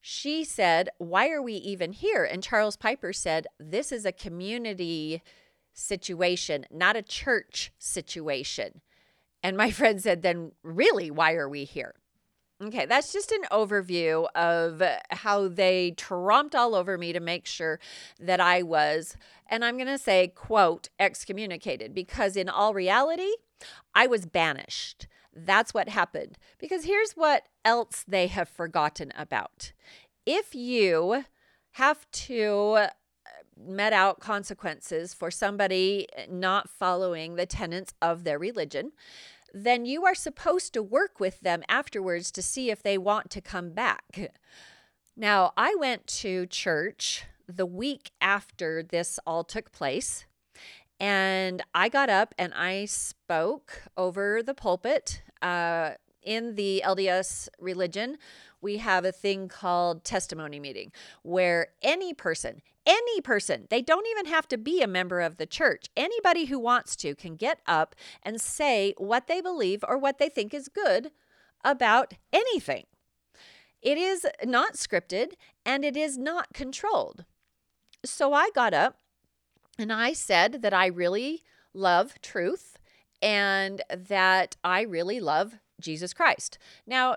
she 0.00 0.42
said 0.42 0.88
why 0.96 1.28
are 1.28 1.42
we 1.42 1.52
even 1.52 1.92
here 1.92 2.24
and 2.24 2.42
charles 2.42 2.74
piper 2.74 3.12
said 3.12 3.46
this 3.60 3.92
is 3.92 4.06
a 4.06 4.12
community 4.12 5.22
situation, 5.78 6.66
not 6.70 6.96
a 6.96 7.02
church 7.02 7.72
situation. 7.78 8.80
And 9.42 9.56
my 9.56 9.70
friend 9.78 10.00
said, 10.02 10.22
then 10.22 10.52
really, 10.62 11.10
why 11.10 11.34
are 11.34 11.48
we 11.48 11.64
here? 11.64 11.94
Okay, 12.60 12.86
that's 12.86 13.12
just 13.12 13.30
an 13.30 13.42
overview 13.52 14.26
of 14.34 14.82
how 15.10 15.46
they 15.46 15.92
tromped 15.92 16.56
all 16.56 16.74
over 16.74 16.98
me 16.98 17.12
to 17.12 17.20
make 17.20 17.46
sure 17.46 17.78
that 18.18 18.40
I 18.40 18.64
was, 18.64 19.16
and 19.48 19.64
I'm 19.64 19.76
going 19.76 19.86
to 19.86 19.96
say, 19.96 20.32
quote, 20.34 20.88
excommunicated, 20.98 21.94
because 21.94 22.36
in 22.36 22.48
all 22.48 22.74
reality, 22.74 23.30
I 23.94 24.08
was 24.08 24.26
banished. 24.26 25.06
That's 25.32 25.72
what 25.72 25.88
happened. 25.88 26.36
Because 26.58 26.84
here's 26.84 27.12
what 27.12 27.44
else 27.64 28.04
they 28.08 28.26
have 28.26 28.48
forgotten 28.48 29.12
about. 29.16 29.72
If 30.26 30.52
you 30.52 31.24
have 31.72 32.10
to 32.10 32.88
met 33.66 33.92
out 33.92 34.20
consequences 34.20 35.14
for 35.14 35.30
somebody 35.30 36.06
not 36.30 36.68
following 36.68 37.34
the 37.34 37.46
tenets 37.46 37.94
of 38.00 38.24
their 38.24 38.38
religion, 38.38 38.92
then 39.52 39.84
you 39.84 40.04
are 40.04 40.14
supposed 40.14 40.72
to 40.74 40.82
work 40.82 41.20
with 41.20 41.40
them 41.40 41.62
afterwards 41.68 42.30
to 42.32 42.42
see 42.42 42.70
if 42.70 42.82
they 42.82 42.98
want 42.98 43.30
to 43.30 43.40
come 43.40 43.70
back. 43.70 44.32
Now, 45.16 45.52
I 45.56 45.74
went 45.74 46.06
to 46.18 46.46
church 46.46 47.24
the 47.48 47.66
week 47.66 48.12
after 48.20 48.82
this 48.82 49.18
all 49.26 49.42
took 49.42 49.72
place, 49.72 50.26
and 51.00 51.62
I 51.74 51.88
got 51.88 52.10
up 52.10 52.34
and 52.38 52.52
I 52.54 52.84
spoke 52.84 53.82
over 53.96 54.42
the 54.42 54.54
pulpit. 54.54 55.22
Uh, 55.40 55.92
in 56.28 56.56
the 56.56 56.82
LDS 56.84 57.48
religion, 57.58 58.18
we 58.60 58.78
have 58.78 59.04
a 59.04 59.12
thing 59.12 59.48
called 59.48 60.04
testimony 60.04 60.58
meeting 60.58 60.92
where 61.22 61.68
any 61.82 62.12
person, 62.12 62.62
any 62.86 63.20
person, 63.20 63.66
they 63.70 63.82
don't 63.82 64.06
even 64.08 64.26
have 64.26 64.48
to 64.48 64.58
be 64.58 64.82
a 64.82 64.86
member 64.86 65.20
of 65.20 65.36
the 65.36 65.46
church. 65.46 65.86
Anybody 65.96 66.46
who 66.46 66.58
wants 66.58 66.96
to 66.96 67.14
can 67.14 67.36
get 67.36 67.60
up 67.66 67.94
and 68.22 68.40
say 68.40 68.94
what 68.98 69.26
they 69.26 69.40
believe 69.40 69.84
or 69.86 69.98
what 69.98 70.18
they 70.18 70.28
think 70.28 70.52
is 70.52 70.68
good 70.68 71.10
about 71.64 72.14
anything. 72.32 72.84
It 73.80 73.98
is 73.98 74.26
not 74.44 74.74
scripted 74.74 75.32
and 75.64 75.84
it 75.84 75.96
is 75.96 76.18
not 76.18 76.52
controlled. 76.52 77.24
So 78.04 78.32
I 78.32 78.50
got 78.54 78.74
up 78.74 78.98
and 79.78 79.92
I 79.92 80.12
said 80.12 80.62
that 80.62 80.74
I 80.74 80.86
really 80.86 81.42
love 81.72 82.20
truth 82.20 82.78
and 83.22 83.82
that 83.90 84.56
I 84.64 84.82
really 84.82 85.20
love 85.20 85.54
Jesus 85.80 86.12
Christ. 86.12 86.58
Now, 86.86 87.16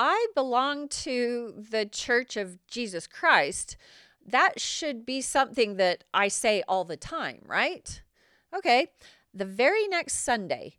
I 0.00 0.28
belong 0.36 0.86
to 0.88 1.52
the 1.56 1.84
Church 1.84 2.36
of 2.36 2.64
Jesus 2.68 3.08
Christ, 3.08 3.76
that 4.24 4.60
should 4.60 5.04
be 5.04 5.20
something 5.20 5.76
that 5.76 6.04
I 6.14 6.28
say 6.28 6.62
all 6.68 6.84
the 6.84 6.96
time, 6.96 7.40
right? 7.44 8.00
Okay. 8.56 8.92
The 9.34 9.44
very 9.44 9.88
next 9.88 10.14
Sunday, 10.24 10.76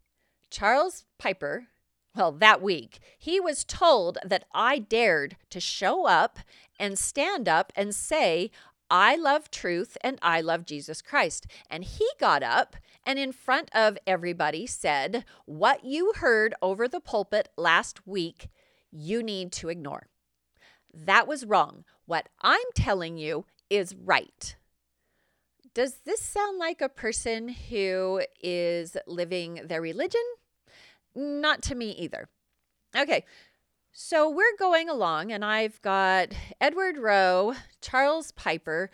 Charles 0.50 1.04
Piper, 1.18 1.68
well, 2.16 2.32
that 2.32 2.62
week, 2.62 3.00
he 3.18 3.42
was 3.42 3.66
told 3.66 4.20
that 4.24 4.46
I 4.54 4.80
dared 4.80 5.36
to 5.50 5.60
show 5.60 6.08
up 6.08 6.40
and 6.80 6.98
stand 6.98 7.50
up 7.50 7.74
and 7.76 7.94
say, 7.94 8.52
I 8.90 9.18
love 9.18 9.52
truth 9.52 9.98
and 10.02 10.18
I 10.22 10.40
love 10.40 10.66
Jesus 10.66 11.02
Christ. 11.02 11.46
And 11.70 11.84
he 11.84 12.08
got 12.22 12.42
up 12.42 12.78
and, 13.06 13.20
in 13.20 13.34
front 13.34 13.70
of 13.76 13.98
everybody, 14.08 14.66
said, 14.66 15.26
What 15.46 15.84
you 15.84 16.14
heard 16.16 16.56
over 16.62 16.88
the 16.88 17.02
pulpit 17.02 17.50
last 17.58 18.08
week, 18.08 18.48
you 18.92 19.24
need 19.24 19.52
to 19.54 19.70
ignore. 19.70 20.08
That 20.94 21.28
was 21.28 21.46
wrong. 21.46 21.86
What 22.06 22.30
I'm 22.42 22.60
telling 22.76 23.18
you 23.18 23.46
is 23.70 23.96
right. 23.96 24.56
Does 25.74 26.00
this 26.06 26.22
sound 26.22 26.58
like 26.58 26.82
a 26.82 26.90
person 26.90 27.50
who 27.50 28.22
is 28.42 28.98
living 29.06 29.62
their 29.66 29.82
religion? 29.82 30.24
Not 31.16 31.62
to 31.64 31.76
me 31.76 31.92
either. 31.92 32.28
Okay, 32.98 33.24
so 33.92 34.30
we're 34.30 34.58
going 34.58 34.90
along, 34.90 35.32
and 35.32 35.46
I've 35.46 35.82
got 35.82 36.30
Edward 36.60 36.98
Rowe, 36.98 37.54
Charles 37.82 38.32
Piper, 38.32 38.90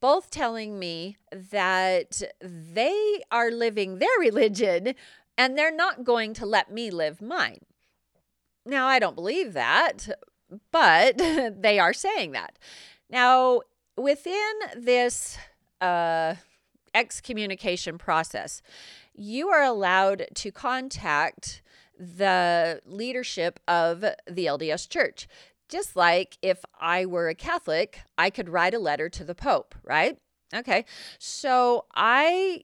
both 0.00 0.30
telling 0.30 0.78
me 0.78 1.16
that 1.30 2.22
they 2.40 3.22
are 3.30 3.50
living 3.50 3.98
their 3.98 4.08
religion 4.20 4.94
and 5.38 5.56
they're 5.56 5.74
not 5.74 6.04
going 6.04 6.32
to 6.34 6.46
let 6.46 6.72
me 6.72 6.90
live 6.90 7.20
mine. 7.20 7.60
Now, 8.66 8.86
I 8.88 8.98
don't 8.98 9.14
believe 9.14 9.52
that, 9.52 10.08
but 10.72 11.16
they 11.18 11.78
are 11.78 11.92
saying 11.92 12.32
that. 12.32 12.58
Now, 13.08 13.60
within 13.96 14.52
this 14.76 15.38
uh, 15.80 16.34
excommunication 16.92 17.96
process, 17.96 18.60
you 19.14 19.48
are 19.48 19.62
allowed 19.62 20.26
to 20.34 20.50
contact 20.50 21.62
the 21.98 22.80
leadership 22.84 23.60
of 23.66 24.00
the 24.00 24.46
LDS 24.46 24.88
Church. 24.88 25.28
Just 25.68 25.96
like 25.96 26.36
if 26.42 26.64
I 26.78 27.06
were 27.06 27.28
a 27.28 27.34
Catholic, 27.34 28.00
I 28.18 28.30
could 28.30 28.48
write 28.48 28.74
a 28.74 28.78
letter 28.78 29.08
to 29.08 29.24
the 29.24 29.34
Pope, 29.34 29.74
right? 29.82 30.18
Okay. 30.54 30.84
So 31.18 31.86
I 31.94 32.62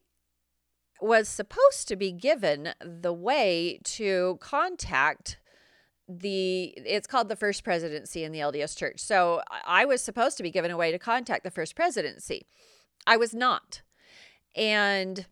was 1.01 1.29
supposed 1.29 1.89
to 1.89 1.97
be 1.97 2.13
given 2.13 2.75
the 2.81 3.13
way 3.13 3.81
to 3.85 4.39
contact 4.41 5.39
the 6.21 6.75
it's 6.77 7.07
called 7.07 7.29
the 7.29 7.37
first 7.37 7.65
presidency 7.65 8.25
in 8.25 8.33
the 8.33 8.41
LDS 8.41 8.77
church. 8.77 9.01
So 9.01 9.43
I 9.65 9.85
was 9.85 10.03
supposed 10.03 10.37
to 10.37 10.43
be 10.43 10.51
given 10.51 10.71
a 10.71 10.77
way 10.77 10.91
to 10.93 10.99
contact 10.99 11.45
the 11.45 11.51
first 11.51 11.75
presidency. 11.75 12.47
I 13.07 13.17
was 13.17 13.35
not. 13.35 13.83
And 14.55 15.27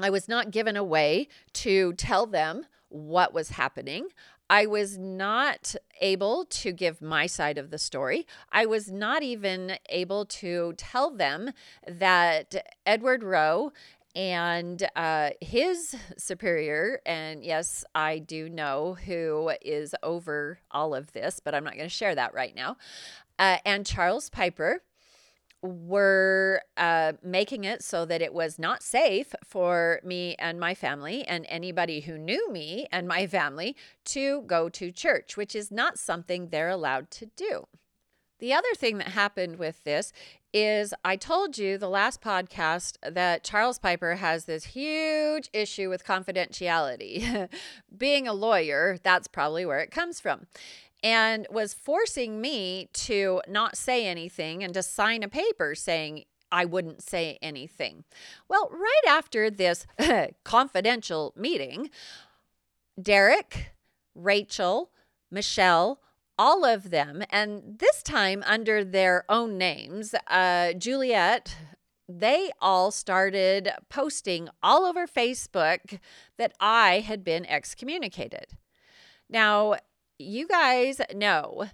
I 0.00 0.10
was 0.10 0.28
not 0.28 0.50
given 0.50 0.76
a 0.76 0.84
way 0.84 1.28
to 1.54 1.92
tell 1.94 2.26
them 2.26 2.66
what 2.88 3.32
was 3.32 3.50
happening. 3.50 4.08
I 4.50 4.66
was 4.66 4.98
not 4.98 5.74
able 6.00 6.44
to 6.44 6.72
give 6.72 7.00
my 7.00 7.26
side 7.26 7.56
of 7.56 7.70
the 7.70 7.78
story. 7.78 8.26
I 8.52 8.66
was 8.66 8.90
not 8.90 9.22
even 9.22 9.78
able 9.88 10.26
to 10.26 10.74
tell 10.76 11.10
them 11.10 11.52
that 11.88 12.54
Edward 12.84 13.22
Rowe 13.22 13.72
and 14.14 14.86
uh, 14.94 15.30
his 15.40 15.96
superior, 16.16 17.00
and 17.04 17.44
yes, 17.44 17.84
I 17.94 18.18
do 18.18 18.48
know 18.48 18.96
who 19.06 19.52
is 19.60 19.94
over 20.02 20.58
all 20.70 20.94
of 20.94 21.12
this, 21.12 21.40
but 21.42 21.54
I'm 21.54 21.64
not 21.64 21.74
going 21.74 21.86
to 21.86 21.94
share 21.94 22.14
that 22.14 22.34
right 22.34 22.54
now, 22.54 22.76
uh, 23.38 23.58
and 23.64 23.84
Charles 23.84 24.30
Piper 24.30 24.82
were 25.64 26.60
uh, 26.76 27.14
making 27.22 27.64
it 27.64 27.82
so 27.82 28.04
that 28.04 28.20
it 28.20 28.34
was 28.34 28.58
not 28.58 28.82
safe 28.82 29.34
for 29.42 29.98
me 30.04 30.36
and 30.38 30.60
my 30.60 30.74
family 30.74 31.24
and 31.24 31.46
anybody 31.48 32.00
who 32.00 32.18
knew 32.18 32.50
me 32.50 32.86
and 32.92 33.08
my 33.08 33.26
family 33.26 33.74
to 34.04 34.42
go 34.42 34.68
to 34.68 34.92
church, 34.92 35.36
which 35.36 35.56
is 35.56 35.70
not 35.70 35.98
something 35.98 36.48
they're 36.48 36.68
allowed 36.68 37.10
to 37.10 37.26
do. 37.34 37.66
The 38.38 38.52
other 38.52 38.74
thing 38.74 38.98
that 38.98 39.08
happened 39.08 39.58
with 39.58 39.84
this 39.84 40.12
is 40.52 40.94
I 41.04 41.16
told 41.16 41.58
you 41.58 41.78
the 41.78 41.88
last 41.88 42.20
podcast 42.20 42.96
that 43.08 43.42
Charles 43.42 43.78
Piper 43.78 44.16
has 44.16 44.44
this 44.44 44.64
huge 44.64 45.48
issue 45.52 45.88
with 45.90 46.04
confidentiality. 46.04 47.48
Being 47.96 48.28
a 48.28 48.32
lawyer, 48.32 48.98
that's 49.02 49.26
probably 49.28 49.66
where 49.66 49.80
it 49.80 49.90
comes 49.90 50.20
from 50.20 50.46
and 51.04 51.46
was 51.50 51.74
forcing 51.74 52.40
me 52.40 52.88
to 52.94 53.42
not 53.46 53.76
say 53.76 54.06
anything 54.06 54.64
and 54.64 54.72
to 54.72 54.82
sign 54.82 55.22
a 55.22 55.28
paper 55.28 55.74
saying 55.74 56.24
I 56.50 56.64
wouldn't 56.64 57.02
say 57.02 57.38
anything. 57.42 58.04
Well, 58.48 58.70
right 58.72 59.02
after 59.08 59.50
this 59.50 59.86
confidential 60.44 61.34
meeting, 61.36 61.90
Derek, 63.00 63.74
Rachel, 64.14 64.90
Michelle, 65.30 66.00
all 66.38 66.64
of 66.64 66.90
them, 66.90 67.22
and 67.30 67.78
this 67.78 68.02
time 68.02 68.42
under 68.46 68.84
their 68.84 69.24
own 69.28 69.56
names, 69.56 70.14
uh, 70.28 70.72
Juliet, 70.72 71.56
they 72.08 72.50
all 72.60 72.90
started 72.90 73.70
posting 73.88 74.48
all 74.62 74.84
over 74.84 75.06
Facebook 75.06 75.98
that 76.36 76.52
I 76.60 77.00
had 77.00 77.24
been 77.24 77.46
excommunicated. 77.46 78.46
Now, 79.28 79.76
you 80.18 80.46
guys 80.46 81.00
know 81.14 81.64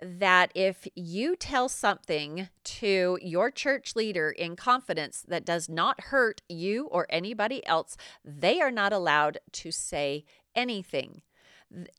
that 0.00 0.50
if 0.54 0.88
you 0.94 1.36
tell 1.36 1.68
something 1.68 2.48
to 2.64 3.18
your 3.22 3.50
church 3.50 3.94
leader 3.94 4.30
in 4.30 4.56
confidence 4.56 5.24
that 5.28 5.44
does 5.44 5.68
not 5.68 6.00
hurt 6.04 6.42
you 6.48 6.86
or 6.86 7.06
anybody 7.10 7.64
else, 7.66 7.96
they 8.24 8.60
are 8.60 8.72
not 8.72 8.92
allowed 8.92 9.38
to 9.52 9.70
say 9.70 10.24
anything. 10.54 11.22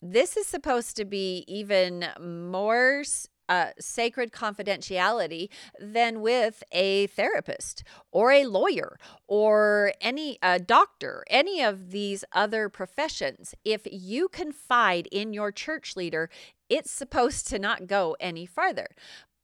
This 0.02 0.38
is 0.38 0.48
supposed 0.48 0.96
to 0.98 1.06
be 1.06 1.44
even 1.48 2.08
more 2.20 3.04
uh, 3.48 3.68
sacred 3.80 4.32
confidentiality 4.32 5.50
than 5.80 6.22
with 6.22 6.64
a 6.72 7.08
therapist 7.08 7.84
or 8.12 8.32
a 8.32 8.46
lawyer 8.46 8.98
or 9.28 9.94
any 10.02 10.38
a 10.42 10.60
doctor, 10.60 11.24
any 11.30 11.62
of 11.62 11.92
these 11.92 12.24
other 12.32 12.70
professions. 12.70 13.54
If 13.64 13.88
you 13.92 14.28
confide 14.30 15.08
in 15.12 15.34
your 15.34 15.52
church 15.52 15.96
leader, 15.96 16.30
it's 16.70 16.92
supposed 16.92 17.48
to 17.50 17.60
not 17.60 17.88
go 17.88 18.16
any 18.20 18.46
farther. 18.46 18.88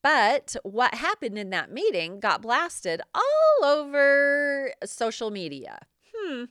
But 0.04 0.56
what 0.63 0.96
happened 0.96 1.38
in 1.38 1.52
that 1.52 1.72
meeting 1.72 2.20
got 2.20 2.41
blasted 2.41 3.02
all 3.13 3.65
over 3.65 4.74
social 4.84 5.30
media. 5.30 5.78
Hmm, 6.15 6.46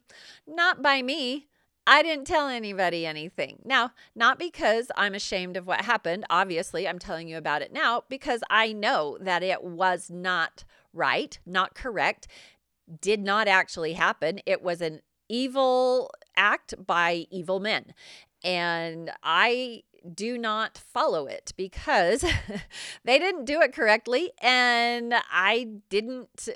not 0.46 0.82
by 0.82 1.02
me. 1.02 1.49
I 1.90 2.04
didn't 2.04 2.26
tell 2.26 2.46
anybody 2.46 3.04
anything. 3.04 3.58
Now, 3.64 3.90
not 4.14 4.38
because 4.38 4.92
I'm 4.96 5.12
ashamed 5.12 5.56
of 5.56 5.66
what 5.66 5.80
happened. 5.80 6.24
Obviously, 6.30 6.86
I'm 6.86 7.00
telling 7.00 7.26
you 7.26 7.36
about 7.36 7.62
it 7.62 7.72
now 7.72 8.04
because 8.08 8.44
I 8.48 8.72
know 8.72 9.18
that 9.20 9.42
it 9.42 9.64
was 9.64 10.08
not 10.08 10.62
right, 10.92 11.36
not 11.44 11.74
correct, 11.74 12.28
did 13.00 13.18
not 13.18 13.48
actually 13.48 13.94
happen. 13.94 14.38
It 14.46 14.62
was 14.62 14.80
an 14.80 15.00
evil 15.28 16.12
act 16.36 16.74
by 16.86 17.26
evil 17.28 17.58
men. 17.58 17.92
And 18.44 19.10
I 19.24 19.82
do 20.14 20.38
not 20.38 20.78
follow 20.78 21.26
it 21.26 21.52
because 21.56 22.24
they 23.04 23.18
didn't 23.18 23.46
do 23.46 23.60
it 23.62 23.74
correctly 23.74 24.30
and 24.40 25.12
I 25.32 25.66
didn't, 25.88 26.48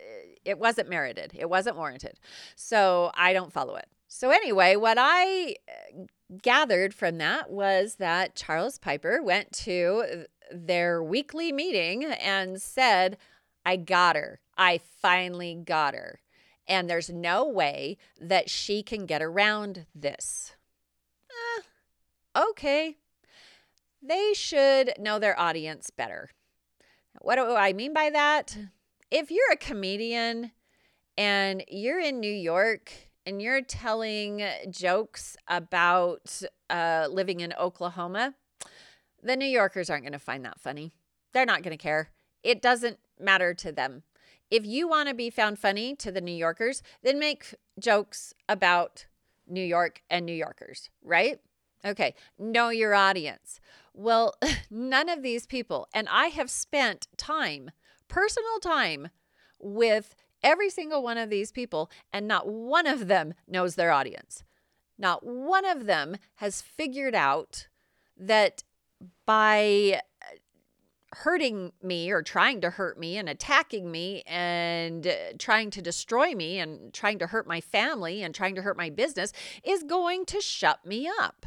it 0.45 0.61
wasn't 0.61 0.89
merited, 0.89 1.33
it 1.37 1.51
wasn't 1.51 1.77
warranted. 1.77 2.21
So 2.55 3.11
I 3.17 3.33
don't 3.33 3.53
follow 3.53 3.75
it. 3.75 3.89
So, 4.17 4.31
anyway, 4.31 4.77
what 4.77 4.97
I 4.97 5.57
uh, 5.69 6.05
gathered 6.41 6.95
from 6.95 7.19
that 7.19 7.51
was 7.51 7.97
that 7.97 8.37
Charles 8.37 8.79
Piper 8.79 9.21
went 9.21 9.51
to 9.65 10.27
their 10.53 11.03
weekly 11.03 11.51
meeting 11.51 12.05
and 12.05 12.63
said, 12.63 13.19
I 13.67 13.75
got 13.75 14.15
her. 14.15 14.39
I 14.57 14.79
finally 14.79 15.57
got 15.57 15.95
her. 15.95 16.21
And 16.69 16.89
there's 16.89 17.11
no 17.11 17.45
way 17.45 17.97
that 18.21 18.49
she 18.49 18.85
can 18.85 19.05
get 19.05 19.21
around 19.21 19.85
this. 19.97 20.55
Eh, 21.59 21.63
okay. 22.51 22.97
They 24.01 24.33
should 24.33 24.93
know 24.97 25.19
their 25.19 25.37
audience 25.37 25.91
better. 25.91 26.31
What 27.21 27.35
do 27.35 27.57
I 27.57 27.73
mean 27.73 27.93
by 27.93 28.11
that? 28.11 28.57
If 29.11 29.33
you're 29.33 29.53
a 29.53 29.57
comedian 29.57 30.53
and 31.19 31.65
you're 31.67 31.99
in 31.99 32.21
New 32.21 32.33
York 32.33 32.93
and 33.27 33.41
you're 33.41 33.63
telling 33.63 34.45
jokes 34.71 35.37
about 35.49 36.43
uh, 36.71 37.09
living 37.11 37.41
in 37.41 37.53
Oklahoma, 37.59 38.35
the 39.23 39.37
New 39.37 39.47
Yorkers 39.47 39.89
aren't 39.89 40.05
going 40.05 40.13
to 40.13 40.19
find 40.19 40.45
that 40.45 40.61
funny. 40.61 40.93
They're 41.33 41.47
not 41.47 41.63
going 41.63 41.77
to 41.77 41.83
care. 41.83 42.11
It 42.43 42.61
doesn't 42.61 42.99
matter 43.19 43.55
to 43.55 43.73
them. 43.73 44.03
If 44.51 44.67
you 44.67 44.87
want 44.87 45.09
to 45.09 45.15
be 45.15 45.31
found 45.31 45.59
funny 45.59 45.97
to 45.97 46.13
the 46.13 46.21
New 46.21 46.35
Yorkers, 46.35 46.83
then 47.03 47.19
make 47.19 47.55
jokes 47.81 48.35
about 48.49 49.07
New 49.47 49.63
York 49.63 50.03
and 50.11 50.27
New 50.27 50.35
Yorkers, 50.35 50.91
right? 51.03 51.41
Okay, 51.85 52.15
know 52.39 52.69
your 52.69 52.95
audience. 52.95 53.61
Well, 53.95 54.35
none 54.71 55.09
of 55.09 55.23
these 55.23 55.47
people, 55.47 55.89
and 55.95 56.09
I 56.11 56.27
have 56.29 56.51
spent 56.51 57.09
time, 57.17 57.71
personal 58.09 58.59
time, 58.61 59.09
with 59.59 60.15
every 60.45 60.71
single 60.71 61.03
one 61.03 61.19
of 61.19 61.31
these 61.31 61.51
people, 61.51 61.91
and 62.13 62.29
not 62.29 62.47
one 62.47 62.87
of 62.87 63.09
them 63.09 63.35
knows 63.49 63.75
their 63.75 63.91
audience. 63.91 64.45
Not 64.97 65.27
one 65.27 65.65
of 65.65 65.87
them 65.87 66.17
has 66.37 66.63
figured 66.63 67.17
out 67.17 67.67
that 68.17 68.63
by 69.27 70.01
hurting 71.15 71.73
me 71.83 72.11
or 72.11 72.23
trying 72.23 72.61
to 72.61 72.71
hurt 72.71 72.99
me 72.99 73.17
and 73.17 73.29
attacking 73.29 73.91
me 73.91 74.23
and 74.27 75.07
uh, 75.07 75.15
trying 75.39 75.71
to 75.71 75.81
destroy 75.81 76.35
me 76.35 76.59
and 76.59 76.93
trying 76.93 77.19
to 77.21 77.27
hurt 77.29 77.47
my 77.47 77.61
family 77.61 78.23
and 78.23 78.35
trying 78.35 78.55
to 78.55 78.63
hurt 78.63 78.77
my 78.77 78.91
business 78.91 79.33
is 79.63 79.85
going 79.85 80.25
to 80.27 80.41
shut 80.41 80.85
me 80.85 81.09
up. 81.21 81.47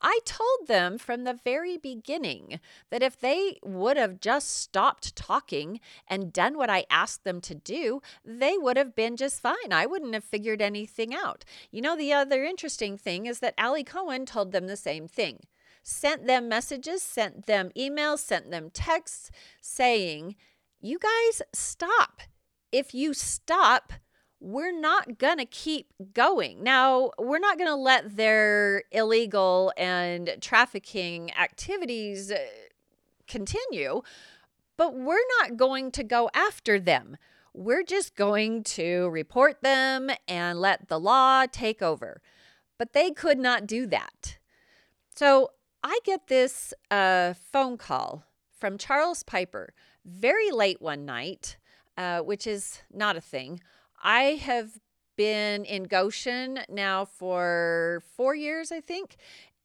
I 0.00 0.20
told 0.24 0.68
them 0.68 0.98
from 0.98 1.24
the 1.24 1.38
very 1.44 1.76
beginning 1.76 2.60
that 2.90 3.02
if 3.02 3.18
they 3.18 3.58
would 3.64 3.96
have 3.96 4.20
just 4.20 4.56
stopped 4.56 5.16
talking 5.16 5.80
and 6.06 6.32
done 6.32 6.56
what 6.56 6.70
I 6.70 6.84
asked 6.90 7.24
them 7.24 7.40
to 7.42 7.54
do, 7.54 8.00
they 8.24 8.56
would 8.56 8.76
have 8.76 8.94
been 8.94 9.16
just 9.16 9.40
fine. 9.40 9.72
I 9.72 9.86
wouldn't 9.86 10.14
have 10.14 10.24
figured 10.24 10.62
anything 10.62 11.14
out. 11.14 11.44
You 11.70 11.82
know, 11.82 11.96
the 11.96 12.12
other 12.12 12.44
interesting 12.44 12.96
thing 12.96 13.26
is 13.26 13.40
that 13.40 13.54
Ali 13.58 13.84
Cohen 13.84 14.24
told 14.26 14.52
them 14.52 14.66
the 14.66 14.76
same 14.76 15.08
thing 15.08 15.40
sent 15.82 16.26
them 16.26 16.48
messages, 16.48 17.02
sent 17.02 17.46
them 17.46 17.70
emails, 17.76 18.18
sent 18.18 18.50
them 18.50 18.68
texts 18.70 19.30
saying, 19.62 20.36
You 20.80 20.98
guys 20.98 21.42
stop. 21.54 22.20
If 22.70 22.94
you 22.94 23.14
stop, 23.14 23.94
we're 24.40 24.78
not 24.78 25.18
going 25.18 25.38
to 25.38 25.44
keep 25.44 25.92
going. 26.12 26.62
Now, 26.62 27.10
we're 27.18 27.40
not 27.40 27.58
going 27.58 27.70
to 27.70 27.74
let 27.74 28.16
their 28.16 28.84
illegal 28.92 29.72
and 29.76 30.36
trafficking 30.40 31.32
activities 31.34 32.30
uh, 32.30 32.38
continue, 33.26 34.02
but 34.76 34.94
we're 34.94 35.26
not 35.40 35.56
going 35.56 35.90
to 35.92 36.04
go 36.04 36.30
after 36.34 36.78
them. 36.78 37.16
We're 37.52 37.82
just 37.82 38.14
going 38.14 38.62
to 38.64 39.08
report 39.08 39.62
them 39.62 40.10
and 40.28 40.60
let 40.60 40.88
the 40.88 41.00
law 41.00 41.46
take 41.50 41.82
over. 41.82 42.22
But 42.78 42.92
they 42.92 43.10
could 43.10 43.38
not 43.40 43.66
do 43.66 43.86
that. 43.86 44.38
So 45.16 45.50
I 45.82 45.98
get 46.04 46.28
this 46.28 46.72
uh, 46.92 47.34
phone 47.34 47.76
call 47.76 48.22
from 48.56 48.78
Charles 48.78 49.24
Piper 49.24 49.74
very 50.04 50.52
late 50.52 50.80
one 50.80 51.04
night, 51.04 51.56
uh, 51.96 52.20
which 52.20 52.46
is 52.46 52.82
not 52.92 53.16
a 53.16 53.20
thing 53.20 53.60
I 54.02 54.40
have 54.42 54.78
been 55.16 55.64
in 55.64 55.84
Goshen 55.84 56.60
now 56.68 57.04
for 57.04 58.02
four 58.16 58.34
years, 58.34 58.70
I 58.70 58.80
think. 58.80 59.16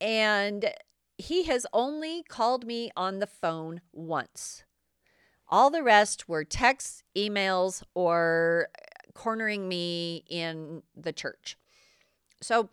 And 0.01 0.71
he 1.17 1.43
has 1.43 1.65
only 1.71 2.23
called 2.23 2.65
me 2.65 2.91
on 2.97 3.19
the 3.19 3.27
phone 3.27 3.81
once. 3.91 4.63
All 5.47 5.69
the 5.69 5.83
rest 5.83 6.27
were 6.27 6.43
texts, 6.43 7.03
emails, 7.15 7.83
or 7.93 8.69
cornering 9.13 9.67
me 9.67 10.23
in 10.27 10.81
the 10.95 11.13
church. 11.13 11.57
So 12.41 12.69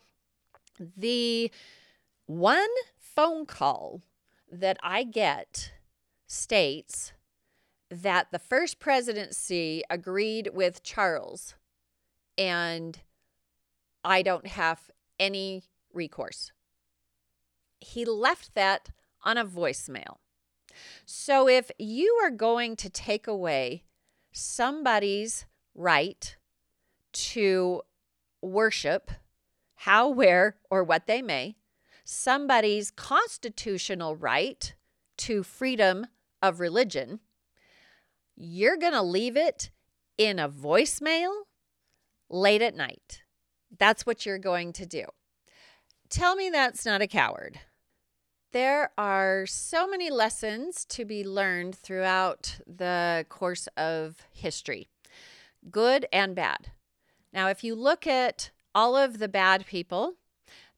the 0.79 1.51
one 2.25 2.69
phone 2.97 3.45
call 3.45 4.01
that 4.51 4.77
I 4.81 5.03
get 5.03 5.71
states 6.25 7.13
that 7.91 8.27
the 8.31 8.39
first 8.39 8.79
presidency 8.79 9.83
agreed 9.89 10.49
with 10.53 10.81
Charles 10.81 11.55
and 12.37 12.99
I 14.03 14.21
don't 14.21 14.47
have 14.47 14.89
any 15.19 15.65
recourse. 15.93 16.51
He 17.81 18.05
left 18.05 18.55
that 18.55 18.89
on 19.23 19.37
a 19.37 19.45
voicemail. 19.45 20.17
So 21.05 21.49
if 21.49 21.69
you 21.77 22.17
are 22.23 22.31
going 22.31 22.77
to 22.77 22.89
take 22.89 23.27
away 23.27 23.83
somebody's 24.31 25.45
right 25.75 26.35
to 27.13 27.81
worship, 28.41 29.11
how, 29.75 30.07
where, 30.09 30.55
or 30.69 30.83
what 30.83 31.07
they 31.07 31.21
may, 31.21 31.57
somebody's 32.05 32.89
constitutional 32.89 34.15
right 34.15 34.73
to 35.17 35.43
freedom 35.43 36.07
of 36.41 36.59
religion, 36.59 37.19
you're 38.41 38.77
going 38.77 38.93
to 38.93 39.03
leave 39.03 39.37
it 39.37 39.69
in 40.17 40.39
a 40.39 40.49
voicemail 40.49 41.31
late 42.27 42.61
at 42.61 42.75
night. 42.75 43.21
That's 43.77 44.05
what 44.05 44.25
you're 44.25 44.39
going 44.39 44.73
to 44.73 44.85
do. 44.85 45.05
Tell 46.09 46.35
me 46.35 46.49
that's 46.49 46.85
not 46.85 47.01
a 47.01 47.07
coward. 47.07 47.59
There 48.51 48.89
are 48.97 49.45
so 49.45 49.87
many 49.87 50.09
lessons 50.09 50.85
to 50.85 51.05
be 51.05 51.23
learned 51.23 51.75
throughout 51.75 52.59
the 52.65 53.25
course 53.29 53.67
of 53.77 54.17
history, 54.31 54.89
good 55.69 56.07
and 56.11 56.35
bad. 56.35 56.71
Now, 57.31 57.47
if 57.47 57.63
you 57.63 57.75
look 57.75 58.07
at 58.07 58.49
all 58.73 58.97
of 58.97 59.19
the 59.19 59.29
bad 59.29 59.67
people, 59.67 60.15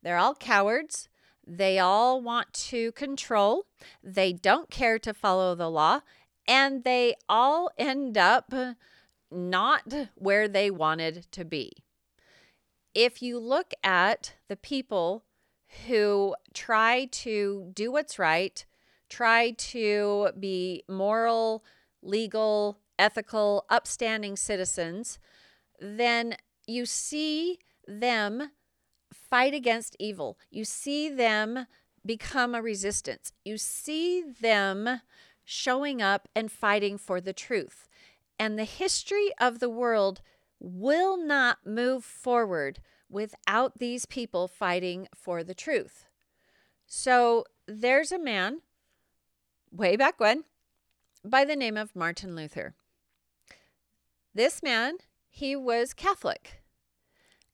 they're 0.04 0.18
all 0.18 0.36
cowards. 0.36 1.08
They 1.48 1.80
all 1.80 2.22
want 2.22 2.54
to 2.54 2.92
control. 2.92 3.66
They 4.04 4.34
don't 4.34 4.70
care 4.70 5.00
to 5.00 5.14
follow 5.14 5.56
the 5.56 5.70
law 5.70 6.02
and 6.48 6.84
they 6.84 7.16
all 7.28 7.70
end 7.78 8.18
up 8.18 8.54
not 9.32 9.94
where 10.16 10.48
they 10.48 10.70
wanted 10.70 11.28
to 11.32 11.46
be. 11.46 11.72
If 12.94 13.22
you 13.22 13.40
look 13.40 13.74
at 13.84 14.36
the 14.48 14.56
people 14.56 15.24
who 15.88 16.36
try 16.54 17.06
to 17.06 17.72
do 17.74 17.92
what's 17.92 18.20
right, 18.20 18.64
try 19.10 19.52
to 19.52 20.30
be 20.40 20.84
moral, 20.88 21.64
legal, 22.02 22.78
ethical, 23.00 23.66
upstanding 23.70 24.36
citizens, 24.36 25.18
then 25.80 26.36
you 26.68 26.86
see 26.86 27.60
them 27.88 28.52
fight 29.12 29.54
against 29.54 29.96
evil. 30.00 30.38
You 30.52 30.66
see 30.66 31.10
them 31.10 31.66
become 32.06 32.54
a 32.54 32.62
resistance. 32.62 33.34
You 33.44 33.58
see 33.58 34.24
them 34.42 35.02
showing 35.44 36.02
up 36.02 36.28
and 36.36 36.52
fighting 36.52 36.98
for 36.98 37.20
the 37.20 37.34
truth. 37.34 37.88
And 38.40 38.58
the 38.58 38.64
history 38.64 39.32
of 39.40 39.60
the 39.60 39.70
world 39.70 40.22
will 40.60 41.18
not 41.18 41.66
move 41.66 42.04
forward 42.04 42.80
without 43.10 43.80
these 43.80 44.06
people 44.06 44.48
fighting 44.48 45.08
for 45.16 45.44
the 45.44 45.54
truth. 45.54 46.06
So 46.88 47.46
there's 47.68 48.12
a 48.12 48.20
man 48.20 48.62
way 49.72 49.96
back 49.96 50.20
when 50.20 50.44
by 51.24 51.46
the 51.46 51.56
name 51.56 51.78
of 51.78 51.96
Martin 51.96 52.36
Luther. 52.36 52.76
This 54.34 54.64
man, 54.64 54.98
he 55.30 55.56
was 55.56 55.94
Catholic. 55.94 56.64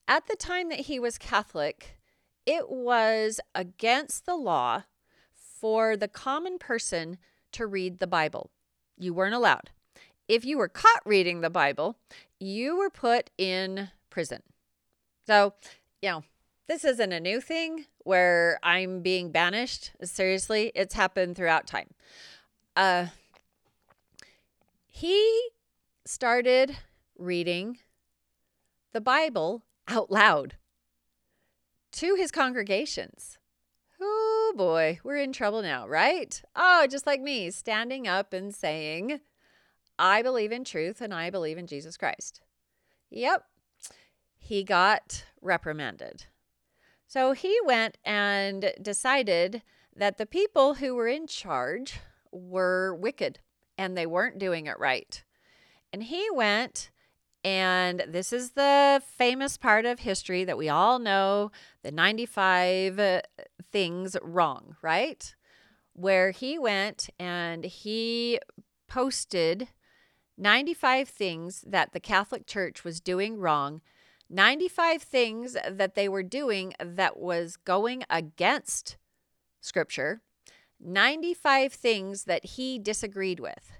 At 0.08 0.26
the 0.26 0.36
time 0.36 0.70
that 0.70 0.80
he 0.80 0.98
was 0.98 1.18
Catholic, 1.18 1.98
it 2.46 2.68
was 2.70 3.38
against 3.54 4.26
the 4.26 4.34
law 4.34 4.84
for 5.32 5.96
the 5.96 6.08
common 6.08 6.58
person 6.58 7.18
to 7.52 7.66
read 7.66 7.98
the 7.98 8.06
Bible. 8.06 8.50
You 8.98 9.14
weren't 9.14 9.34
allowed. 9.34 9.70
If 10.28 10.44
you 10.44 10.58
were 10.58 10.68
caught 10.68 11.02
reading 11.04 11.40
the 11.40 11.50
Bible, 11.50 11.96
you 12.38 12.76
were 12.76 12.90
put 12.90 13.30
in 13.36 13.90
prison. 14.10 14.42
So, 15.26 15.54
you 16.00 16.10
know, 16.10 16.24
this 16.68 16.84
isn't 16.84 17.12
a 17.12 17.18
new 17.18 17.40
thing 17.40 17.86
where 18.04 18.60
I'm 18.62 19.00
being 19.00 19.32
banished. 19.32 19.90
Seriously, 20.02 20.70
it's 20.74 20.94
happened 20.94 21.36
throughout 21.36 21.66
time. 21.66 21.88
Uh, 22.76 23.06
he 24.86 25.48
started 26.04 26.76
reading 27.18 27.78
the 28.92 29.00
Bible 29.00 29.62
out 29.88 30.10
loud 30.10 30.54
to 31.92 32.14
his 32.14 32.30
congregations 32.30 33.38
oh 34.00 34.52
boy, 34.56 34.98
we're 35.04 35.16
in 35.16 35.32
trouble 35.32 35.62
now, 35.62 35.86
right? 35.86 36.40
Oh, 36.56 36.86
just 36.90 37.06
like 37.06 37.20
me, 37.20 37.50
standing 37.50 38.08
up 38.08 38.32
and 38.32 38.54
saying, 38.54 39.20
I 39.98 40.22
believe 40.22 40.52
in 40.52 40.64
truth 40.64 41.00
and 41.00 41.12
I 41.12 41.30
believe 41.30 41.58
in 41.58 41.66
Jesus 41.66 41.96
Christ. 41.96 42.40
Yep, 43.10 43.44
he 44.38 44.64
got 44.64 45.24
reprimanded. 45.40 46.26
So 47.06 47.32
he 47.32 47.58
went 47.64 47.98
and 48.04 48.72
decided 48.80 49.62
that 49.96 50.16
the 50.16 50.26
people 50.26 50.74
who 50.74 50.94
were 50.94 51.08
in 51.08 51.26
charge 51.26 52.00
were 52.32 52.94
wicked 52.94 53.40
and 53.76 53.96
they 53.96 54.06
weren't 54.06 54.38
doing 54.38 54.66
it 54.66 54.78
right. 54.78 55.22
And 55.92 56.04
he 56.04 56.28
went 56.30 56.90
and 57.42 58.04
this 58.06 58.32
is 58.32 58.50
the 58.50 59.02
famous 59.16 59.56
part 59.56 59.86
of 59.86 60.00
history 60.00 60.44
that 60.44 60.58
we 60.58 60.68
all 60.68 60.98
know 60.98 61.50
the 61.82 61.90
95 61.90 62.98
uh, 62.98 63.20
things 63.72 64.16
wrong, 64.22 64.76
right? 64.82 65.34
Where 65.94 66.32
he 66.32 66.58
went 66.58 67.08
and 67.18 67.64
he 67.64 68.40
posted 68.88 69.68
95 70.36 71.08
things 71.08 71.64
that 71.66 71.92
the 71.92 72.00
Catholic 72.00 72.46
Church 72.46 72.84
was 72.84 73.00
doing 73.00 73.38
wrong, 73.38 73.80
95 74.28 75.02
things 75.02 75.56
that 75.68 75.94
they 75.94 76.08
were 76.08 76.22
doing 76.22 76.74
that 76.78 77.18
was 77.18 77.56
going 77.56 78.04
against 78.10 78.96
Scripture, 79.60 80.20
95 80.78 81.72
things 81.72 82.24
that 82.24 82.44
he 82.44 82.78
disagreed 82.78 83.40
with. 83.40 83.72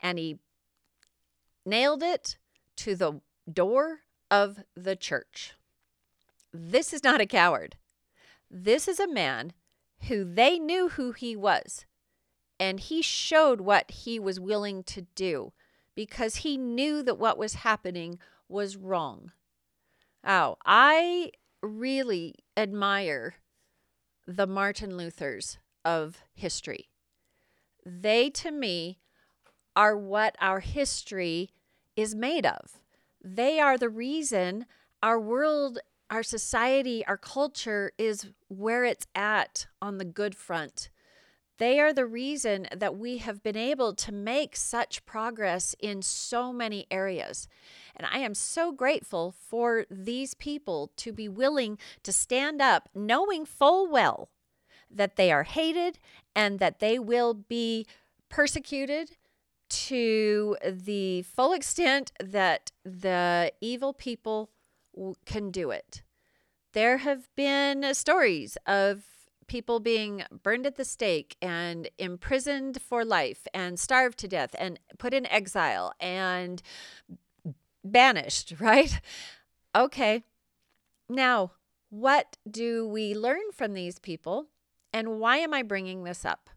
And 0.00 0.18
he 0.18 0.38
nailed 1.64 2.02
it 2.02 2.36
to 2.84 2.94
the 2.94 3.20
door 3.50 4.00
of 4.30 4.58
the 4.74 4.96
church. 4.96 5.54
This 6.52 6.92
is 6.92 7.02
not 7.02 7.20
a 7.20 7.26
coward. 7.26 7.76
This 8.50 8.88
is 8.88 8.98
a 9.00 9.06
man 9.08 9.52
who 10.08 10.24
they 10.24 10.58
knew 10.58 10.88
who 10.90 11.12
he 11.12 11.36
was. 11.36 11.84
and 12.60 12.78
he 12.78 13.00
showed 13.00 13.62
what 13.62 13.90
he 13.90 14.20
was 14.20 14.38
willing 14.38 14.84
to 14.84 15.00
do 15.14 15.52
because 15.94 16.36
he 16.36 16.58
knew 16.58 17.02
that 17.02 17.18
what 17.18 17.38
was 17.38 17.54
happening 17.54 18.18
was 18.48 18.76
wrong. 18.76 19.32
Oh, 20.24 20.56
I 20.66 21.30
really 21.62 22.34
admire 22.56 23.36
the 24.26 24.46
Martin 24.46 24.90
Luthers 24.90 25.56
of 25.84 26.18
history. 26.34 26.90
They, 27.86 28.28
to 28.30 28.50
me, 28.50 28.98
are 29.74 29.96
what 29.96 30.36
our 30.38 30.60
history 30.60 31.50
is 31.96 32.14
made 32.14 32.46
of. 32.46 32.80
They 33.22 33.60
are 33.60 33.76
the 33.76 33.88
reason 33.88 34.66
our 35.02 35.18
world, 35.18 35.78
our 36.10 36.22
society, 36.22 37.04
our 37.06 37.16
culture 37.16 37.92
is 37.98 38.30
where 38.48 38.84
it's 38.84 39.06
at 39.14 39.66
on 39.80 39.98
the 39.98 40.04
good 40.04 40.34
front. 40.34 40.90
They 41.58 41.78
are 41.78 41.92
the 41.92 42.06
reason 42.06 42.68
that 42.74 42.96
we 42.96 43.18
have 43.18 43.42
been 43.42 43.56
able 43.56 43.94
to 43.94 44.12
make 44.12 44.56
such 44.56 45.04
progress 45.04 45.76
in 45.78 46.00
so 46.00 46.54
many 46.54 46.86
areas. 46.90 47.48
And 47.94 48.06
I 48.10 48.20
am 48.20 48.34
so 48.34 48.72
grateful 48.72 49.30
for 49.30 49.84
these 49.90 50.32
people 50.32 50.90
to 50.96 51.12
be 51.12 51.28
willing 51.28 51.76
to 52.02 52.12
stand 52.12 52.62
up, 52.62 52.88
knowing 52.94 53.44
full 53.44 53.86
well 53.86 54.30
that 54.90 55.16
they 55.16 55.30
are 55.30 55.42
hated 55.42 55.98
and 56.34 56.60
that 56.60 56.78
they 56.78 56.98
will 56.98 57.34
be 57.34 57.86
persecuted 58.30 59.18
to 59.70 60.56
the 60.68 61.22
full 61.22 61.52
extent 61.52 62.12
that 62.22 62.72
the 62.84 63.52
evil 63.60 63.92
people 63.92 64.50
can 65.24 65.50
do 65.50 65.70
it. 65.70 66.02
There 66.72 66.98
have 66.98 67.28
been 67.36 67.94
stories 67.94 68.56
of 68.66 69.04
people 69.46 69.80
being 69.80 70.22
burned 70.42 70.66
at 70.66 70.76
the 70.76 70.84
stake 70.84 71.36
and 71.42 71.88
imprisoned 71.98 72.80
for 72.80 73.04
life 73.04 73.48
and 73.52 73.78
starved 73.80 74.18
to 74.18 74.28
death 74.28 74.54
and 74.58 74.78
put 74.98 75.12
in 75.12 75.26
exile 75.26 75.92
and 75.98 76.62
banished, 77.84 78.54
right? 78.60 79.00
Okay. 79.74 80.22
Now, 81.08 81.52
what 81.88 82.36
do 82.48 82.86
we 82.86 83.14
learn 83.14 83.50
from 83.52 83.74
these 83.74 83.98
people? 83.98 84.46
And 84.92 85.18
why 85.18 85.38
am 85.38 85.52
I 85.52 85.62
bringing 85.62 86.04
this 86.04 86.24
up? 86.24 86.50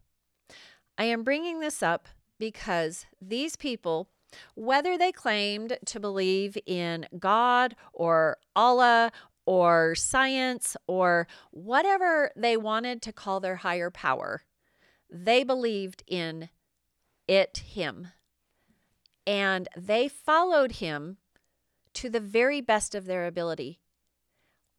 I 0.96 1.04
am 1.04 1.24
bringing 1.24 1.58
this 1.58 1.82
up 1.82 2.08
because 2.38 3.06
these 3.20 3.56
people, 3.56 4.08
whether 4.54 4.98
they 4.98 5.12
claimed 5.12 5.78
to 5.86 6.00
believe 6.00 6.58
in 6.66 7.06
God 7.18 7.76
or 7.92 8.38
Allah 8.56 9.12
or 9.46 9.94
science 9.94 10.76
or 10.86 11.26
whatever 11.50 12.30
they 12.36 12.56
wanted 12.56 13.02
to 13.02 13.12
call 13.12 13.40
their 13.40 13.56
higher 13.56 13.90
power, 13.90 14.42
they 15.10 15.44
believed 15.44 16.02
in 16.06 16.48
it, 17.28 17.58
Him. 17.58 18.08
And 19.26 19.68
they 19.76 20.08
followed 20.08 20.72
Him 20.72 21.18
to 21.94 22.10
the 22.10 22.20
very 22.20 22.60
best 22.60 22.94
of 22.94 23.06
their 23.06 23.26
ability, 23.26 23.80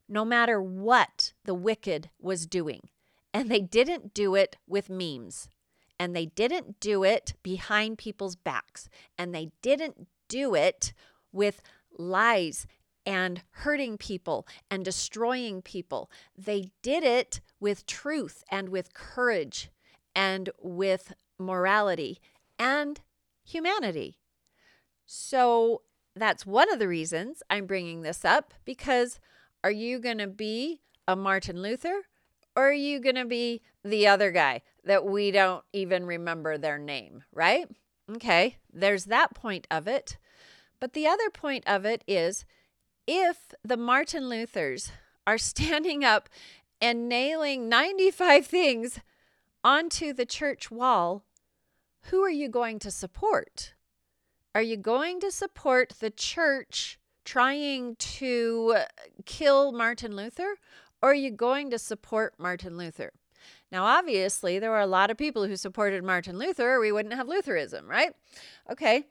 no 0.07 0.25
matter 0.25 0.61
what 0.61 1.33
the 1.45 1.55
wicked 1.55 2.09
was 2.19 2.45
doing. 2.45 2.89
And 3.33 3.49
they 3.49 3.61
didn't 3.61 4.13
do 4.13 4.35
it 4.35 4.57
with 4.67 4.89
memes. 4.89 5.49
And 5.99 6.15
they 6.15 6.27
didn't 6.27 6.79
do 6.79 7.03
it 7.03 7.33
behind 7.41 7.97
people's 7.97 8.35
backs. 8.35 8.89
And 9.17 9.33
they 9.33 9.51
didn't 9.61 10.07
do 10.27 10.55
it 10.55 10.93
with 11.31 11.61
lies 11.97 12.67
and 13.05 13.43
hurting 13.51 13.97
people 13.97 14.47
and 14.69 14.83
destroying 14.83 15.61
people. 15.61 16.09
They 16.37 16.71
did 16.81 17.03
it 17.03 17.39
with 17.59 17.85
truth 17.85 18.43
and 18.49 18.69
with 18.69 18.93
courage 18.93 19.69
and 20.15 20.49
with 20.61 21.13
morality 21.37 22.19
and 22.57 22.99
humanity. 23.43 24.17
So 25.05 25.83
that's 26.15 26.45
one 26.45 26.71
of 26.71 26.79
the 26.79 26.87
reasons 26.87 27.43
I'm 27.49 27.65
bringing 27.67 28.01
this 28.01 28.25
up 28.25 28.53
because 28.63 29.19
are 29.63 29.71
you 29.71 29.99
going 29.99 30.17
to 30.17 30.27
be 30.27 30.81
a 31.07 31.15
Martin 31.15 31.61
Luther 31.61 32.01
or 32.55 32.69
are 32.69 32.73
you 32.73 32.99
going 32.99 33.15
to 33.15 33.25
be 33.25 33.61
the 33.83 34.07
other 34.07 34.31
guy 34.31 34.61
that 34.85 35.05
we 35.05 35.31
don't 35.31 35.63
even 35.73 36.05
remember 36.05 36.57
their 36.57 36.77
name, 36.77 37.23
right? 37.33 37.67
Okay, 38.15 38.57
there's 38.71 39.05
that 39.05 39.33
point 39.33 39.67
of 39.69 39.87
it. 39.87 40.17
But 40.79 40.93
the 40.93 41.07
other 41.07 41.29
point 41.29 41.63
of 41.67 41.85
it 41.85 42.03
is 42.07 42.45
if 43.07 43.53
the 43.63 43.77
Martin 43.77 44.23
Luthers 44.23 44.91
are 45.25 45.37
standing 45.39 46.03
up 46.03 46.29
and 46.81 47.09
nailing 47.09 47.67
95 47.67 48.45
things 48.45 48.99
onto 49.63 50.13
the 50.13 50.25
church 50.25 50.69
wall, 50.69 51.23
who 52.09 52.21
are 52.21 52.29
you 52.29 52.47
going 52.47 52.77
to 52.79 52.91
support? 52.91 53.73
Are 54.53 54.61
you 54.61 54.77
going 54.77 55.19
to 55.21 55.31
support 55.31 55.93
the 55.99 56.11
church 56.11 56.99
trying 57.25 57.95
to 57.95 58.75
kill 59.25 59.71
Martin 59.71 60.15
Luther? 60.15 60.55
Or 61.01 61.11
are 61.11 61.15
you 61.15 61.31
going 61.31 61.71
to 61.71 61.79
support 61.79 62.35
Martin 62.37 62.77
Luther? 62.77 63.11
Now, 63.71 63.85
obviously, 63.85 64.59
there 64.59 64.71
were 64.71 64.79
a 64.79 64.87
lot 64.87 65.11
of 65.11 65.17
people 65.17 65.45
who 65.45 65.55
supported 65.55 66.03
Martin 66.03 66.37
Luther, 66.37 66.73
or 66.75 66.79
we 66.79 66.91
wouldn't 66.91 67.15
have 67.15 67.27
Lutheranism, 67.27 67.87
right? 67.87 68.13
Okay. 68.71 69.05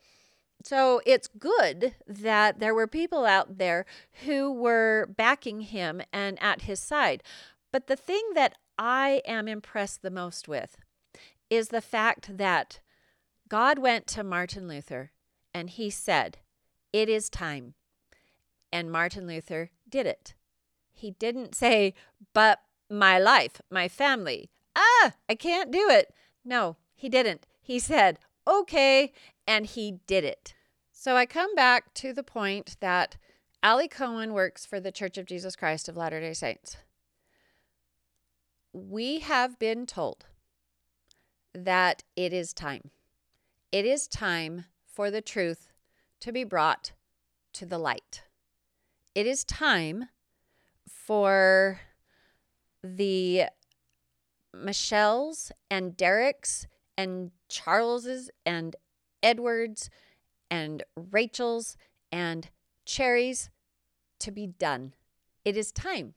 So 0.62 1.03
it's 1.05 1.29
good 1.29 1.94
that 2.07 2.59
there 2.59 2.75
were 2.75 2.87
people 2.87 3.27
out 3.27 3.59
there 3.59 3.85
who 4.25 4.51
were 4.51 5.07
backing 5.14 5.61
him 5.61 6.01
and 6.12 6.42
at 6.42 6.62
his 6.62 6.81
side. 6.81 7.23
But 7.70 7.87
the 7.87 7.97
thing 7.97 8.23
that 8.35 8.57
I 8.79 9.20
am 9.27 9.47
impressed 9.47 10.01
the 10.01 10.11
most 10.11 10.49
with 10.49 10.79
is 11.51 11.68
the 11.68 11.83
fact 11.83 12.38
that 12.38 12.81
God 13.49 13.79
went 13.79 14.07
to 14.09 14.25
Martin 14.25 14.66
Luther 14.66 15.12
and 15.53 15.68
he 15.68 15.90
said, 15.90 16.38
It 16.92 17.09
is 17.09 17.29
time. 17.29 17.75
And 18.73 18.90
Martin 18.90 19.27
Luther 19.27 19.70
did 19.88 20.07
it. 20.07 20.35
He 20.92 21.12
didn't 21.12 21.55
say, 21.55 21.94
But 22.33 22.61
my 22.90 23.18
life, 23.18 23.61
my 23.70 23.88
family, 23.88 24.51
ah, 24.77 25.12
I 25.29 25.35
can't 25.35 25.70
do 25.70 25.88
it. 25.90 26.12
No, 26.44 26.77
he 26.94 27.09
didn't. 27.09 27.47
He 27.61 27.79
said, 27.79 28.18
Okay, 28.47 29.12
and 29.47 29.66
he 29.66 30.01
did 30.07 30.25
it. 30.25 30.55
So 30.92 31.16
I 31.16 31.27
come 31.27 31.55
back 31.55 31.94
to 31.94 32.12
the 32.12 32.23
point 32.23 32.77
that 32.81 33.16
Ali 33.62 33.88
Cohen 33.88 34.33
works 34.33 34.66
for 34.66 34.81
the 34.81 34.92
Church 34.92 35.16
of 35.16 35.27
Jesus 35.27 35.57
Christ 35.57 35.88
of 35.88 35.97
Latter 35.97 36.20
day 36.20 36.35
Saints. 36.35 36.77
We 38.73 39.20
have 39.20 39.59
been 39.59 39.87
told 39.87 40.27
that 41.55 42.03
it 42.16 42.33
is 42.33 42.53
time. 42.53 42.90
It 43.73 43.87
is 43.87 44.07
time 44.09 44.66
for 44.87 45.11
the 45.11 45.23
truth 45.23 45.68
to 46.20 46.33
be 46.33 46.44
brought 46.44 46.92
to 47.55 47.66
the 47.66 47.79
light. 47.79 48.23
It 49.14 49.27
is 49.27 49.44
time 49.44 50.09
for 50.87 51.81
the 52.85 53.44
Michelles 54.55 55.51
and 55.70 55.97
Derek's 55.97 56.66
and 56.99 57.31
Charles's 57.49 58.31
and 58.44 58.77
Edwards 59.23 59.88
and 60.51 60.85
Rachel's 60.94 61.77
and 62.12 62.51
Cherry's 62.85 63.49
to 64.20 64.31
be 64.31 64.47
done. 64.47 64.92
It 65.44 65.57
is 65.57 65.73
time. 65.73 66.14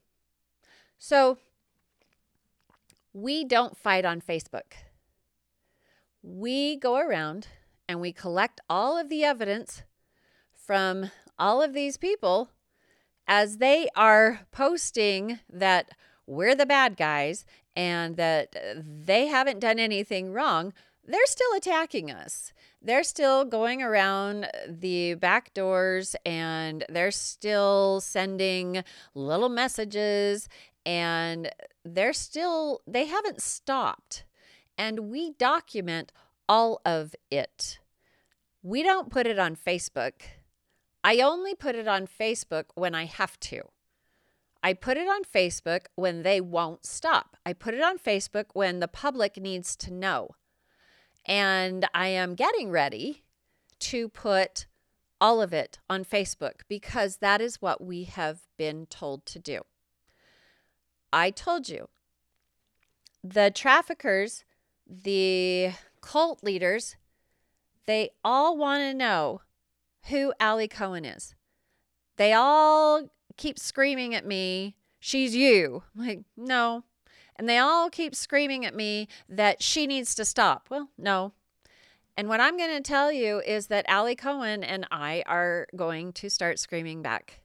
So 1.00 1.38
we 3.14 3.46
don't 3.46 3.78
fight 3.78 4.04
on 4.04 4.22
Facebook. 4.22 4.74
We 6.22 6.76
go 6.76 6.98
around 6.98 7.48
and 7.88 8.02
we 8.02 8.12
collect 8.12 8.60
all 8.70 8.98
of 8.98 9.10
the 9.10 9.24
evidence 9.24 9.84
from 10.54 11.12
all 11.40 11.62
of 11.62 11.74
these 11.74 11.96
people 11.96 12.50
as 13.26 13.58
they 13.58 13.88
are 13.96 14.42
posting 14.52 15.40
that 15.50 15.92
we're 16.28 16.56
the 16.56 16.66
bad 16.66 16.98
guys 16.98 17.46
and 17.76 18.18
that 18.18 18.56
they 18.86 19.28
haven't 19.28 19.60
done 19.60 19.80
anything 19.80 20.34
wrong, 20.34 20.74
they're 21.06 21.26
still 21.26 21.54
attacking 21.56 22.12
us. 22.12 22.52
They're 22.82 23.04
still 23.04 23.46
going 23.46 23.82
around 23.82 24.48
the 24.68 25.16
back 25.16 25.54
doors 25.54 26.16
and 26.26 26.84
they're 26.90 27.12
still 27.12 28.02
sending 28.02 28.84
little 29.16 29.50
messages 29.50 30.50
and 30.86 31.50
they're 31.84 32.14
still, 32.14 32.82
they 32.86 33.06
haven't 33.06 33.42
stopped. 33.42 34.26
And 34.78 35.10
we 35.10 35.32
document 35.32 36.12
all 36.48 36.82
of 36.86 37.16
it. 37.32 37.80
We 38.62 38.84
don't 38.84 39.10
put 39.10 39.28
it 39.28 39.40
on 39.40 39.56
Facebook. 39.56 40.22
I 41.04 41.20
only 41.20 41.56
put 41.56 41.76
it 41.76 41.88
on 41.88 42.06
Facebook 42.08 42.66
when 42.76 42.94
I 42.94 43.06
have 43.06 43.40
to. 43.42 43.64
I 44.64 44.74
put 44.74 44.98
it 44.98 45.08
on 45.08 45.24
Facebook 45.24 45.86
when 45.96 46.24
they 46.24 46.42
won't 46.42 46.86
stop. 46.86 47.38
I 47.46 47.54
put 47.54 47.74
it 47.74 47.82
on 47.82 47.98
Facebook 47.98 48.46
when 48.54 48.80
the 48.80 48.88
public 48.88 49.38
needs 49.38 49.76
to 49.78 49.94
know. 49.94 50.32
And 51.26 51.88
I 51.94 52.08
am 52.08 52.36
getting 52.36 52.72
ready 52.72 53.24
to 53.80 54.10
put 54.10 54.66
all 55.20 55.42
of 55.42 55.54
it 55.54 55.80
on 55.90 56.06
Facebook 56.06 56.62
because 56.68 57.18
that 57.18 57.42
is 57.42 57.62
what 57.62 57.84
we 57.84 58.04
have 58.06 58.42
been 58.58 58.86
told 58.86 59.26
to 59.28 59.40
do. 59.40 59.62
I 61.12 61.32
told 61.32 61.70
you 61.70 61.90
the 63.24 63.52
traffickers, 63.54 64.44
the 64.86 65.72
cult 66.02 66.44
leaders, 66.44 66.96
they 67.86 68.12
all 68.24 68.58
want 68.58 68.82
to 68.82 68.94
know 68.94 69.42
who 70.10 70.34
Ali 70.40 70.68
Cohen 70.68 71.06
is. 71.06 71.36
They 72.18 72.34
all 72.34 73.10
keep 73.38 73.60
screaming 73.60 74.14
at 74.14 74.26
me, 74.26 74.76
she's 75.00 75.36
you. 75.36 75.84
I'm 75.96 76.06
like, 76.06 76.22
no. 76.36 76.84
And 77.36 77.48
they 77.48 77.58
all 77.58 77.90
keep 77.90 78.16
screaming 78.16 78.66
at 78.66 78.76
me 78.76 79.08
that 79.30 79.62
she 79.62 79.88
needs 79.88 80.16
to 80.16 80.26
stop. 80.26 80.68
Well, 80.70 80.90
no. 80.98 81.34
And 82.18 82.28
what 82.28 82.42
I'm 82.42 82.58
going 82.58 82.76
to 82.76 82.82
tell 82.82 83.12
you 83.12 83.42
is 83.46 83.68
that 83.68 83.88
Ali 83.88 84.16
Cohen 84.16 84.64
and 84.64 84.88
I 84.90 85.24
are 85.28 85.68
going 85.76 86.14
to 86.14 86.30
start 86.32 86.58
screaming 86.58 87.04
back. 87.04 87.42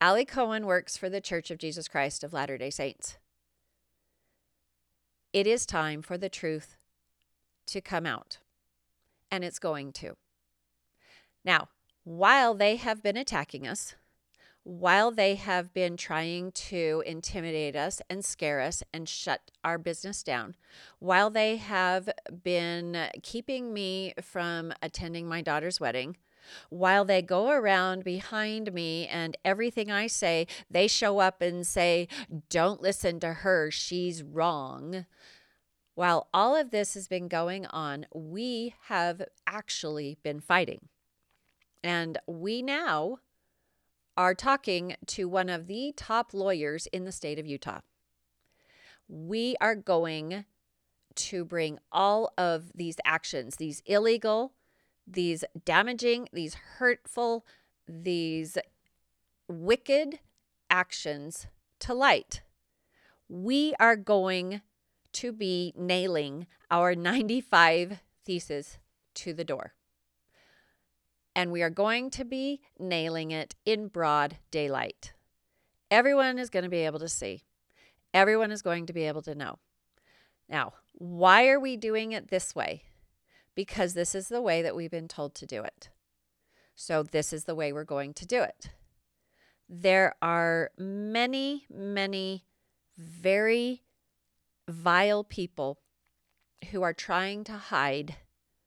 Ali 0.00 0.24
Cohen 0.24 0.66
works 0.66 0.96
for 0.96 1.08
the 1.08 1.20
Church 1.20 1.52
of 1.52 1.58
Jesus 1.58 1.86
Christ 1.86 2.24
of 2.24 2.32
Latter 2.32 2.58
day 2.58 2.70
Saints. 2.70 3.18
It 5.32 5.46
is 5.46 5.64
time 5.64 6.02
for 6.02 6.18
the 6.18 6.28
truth 6.28 6.76
to 7.66 7.80
come 7.80 8.04
out, 8.04 8.38
and 9.30 9.44
it's 9.44 9.60
going 9.60 9.92
to. 9.92 10.16
Now, 11.44 11.68
while 12.02 12.54
they 12.54 12.76
have 12.76 13.00
been 13.00 13.16
attacking 13.16 13.66
us, 13.66 13.94
while 14.64 15.10
they 15.10 15.34
have 15.34 15.74
been 15.74 15.96
trying 15.96 16.52
to 16.52 17.02
intimidate 17.04 17.74
us 17.74 18.00
and 18.08 18.24
scare 18.24 18.60
us 18.60 18.82
and 18.92 19.08
shut 19.08 19.50
our 19.64 19.78
business 19.78 20.22
down, 20.22 20.54
while 20.98 21.30
they 21.30 21.56
have 21.56 22.08
been 22.44 23.08
keeping 23.22 23.72
me 23.72 24.14
from 24.22 24.72
attending 24.80 25.26
my 25.26 25.42
daughter's 25.42 25.80
wedding, 25.80 26.16
while 26.70 27.04
they 27.04 27.22
go 27.22 27.50
around 27.50 28.04
behind 28.04 28.72
me 28.72 29.06
and 29.06 29.36
everything 29.44 29.90
I 29.90 30.06
say, 30.06 30.46
they 30.70 30.86
show 30.88 31.18
up 31.18 31.40
and 31.40 31.66
say, 31.66 32.08
Don't 32.48 32.82
listen 32.82 33.20
to 33.20 33.32
her, 33.32 33.70
she's 33.70 34.22
wrong. 34.22 35.06
While 35.94 36.28
all 36.32 36.56
of 36.56 36.70
this 36.70 36.94
has 36.94 37.06
been 37.06 37.28
going 37.28 37.66
on, 37.66 38.06
we 38.14 38.74
have 38.84 39.22
actually 39.46 40.18
been 40.22 40.40
fighting. 40.40 40.88
And 41.84 42.18
we 42.26 42.62
now 42.62 43.18
are 44.16 44.34
talking 44.34 44.96
to 45.06 45.28
one 45.28 45.48
of 45.48 45.66
the 45.66 45.92
top 45.96 46.34
lawyers 46.34 46.86
in 46.88 47.04
the 47.04 47.12
state 47.12 47.38
of 47.38 47.46
Utah. 47.46 47.80
We 49.08 49.56
are 49.60 49.74
going 49.74 50.44
to 51.14 51.44
bring 51.44 51.78
all 51.90 52.32
of 52.38 52.72
these 52.74 52.96
actions, 53.04 53.56
these 53.56 53.82
illegal, 53.86 54.52
these 55.06 55.44
damaging, 55.64 56.28
these 56.32 56.54
hurtful, 56.78 57.44
these 57.88 58.56
wicked 59.48 60.20
actions 60.70 61.46
to 61.80 61.94
light. 61.94 62.42
We 63.28 63.74
are 63.78 63.96
going 63.96 64.62
to 65.12 65.32
be 65.32 65.74
nailing 65.76 66.46
our 66.70 66.94
95 66.94 68.00
theses 68.24 68.78
to 69.14 69.32
the 69.32 69.44
door. 69.44 69.74
And 71.34 71.50
we 71.50 71.62
are 71.62 71.70
going 71.70 72.10
to 72.10 72.24
be 72.24 72.60
nailing 72.78 73.30
it 73.30 73.54
in 73.64 73.88
broad 73.88 74.36
daylight. 74.50 75.12
Everyone 75.90 76.38
is 76.38 76.50
going 76.50 76.64
to 76.64 76.68
be 76.68 76.84
able 76.84 76.98
to 76.98 77.08
see. 77.08 77.42
Everyone 78.14 78.50
is 78.50 78.62
going 78.62 78.86
to 78.86 78.92
be 78.92 79.04
able 79.04 79.22
to 79.22 79.34
know. 79.34 79.58
Now, 80.48 80.74
why 80.92 81.48
are 81.48 81.60
we 81.60 81.76
doing 81.76 82.12
it 82.12 82.28
this 82.28 82.54
way? 82.54 82.82
Because 83.54 83.94
this 83.94 84.14
is 84.14 84.28
the 84.28 84.42
way 84.42 84.62
that 84.62 84.76
we've 84.76 84.90
been 84.90 85.08
told 85.08 85.34
to 85.36 85.46
do 85.46 85.62
it. 85.62 85.88
So, 86.74 87.02
this 87.02 87.32
is 87.32 87.44
the 87.44 87.54
way 87.54 87.72
we're 87.72 87.84
going 87.84 88.14
to 88.14 88.26
do 88.26 88.42
it. 88.42 88.70
There 89.68 90.14
are 90.20 90.70
many, 90.78 91.66
many 91.70 92.44
very 92.96 93.82
vile 94.68 95.24
people 95.24 95.78
who 96.70 96.82
are 96.82 96.92
trying 96.92 97.44
to 97.44 97.52
hide 97.52 98.16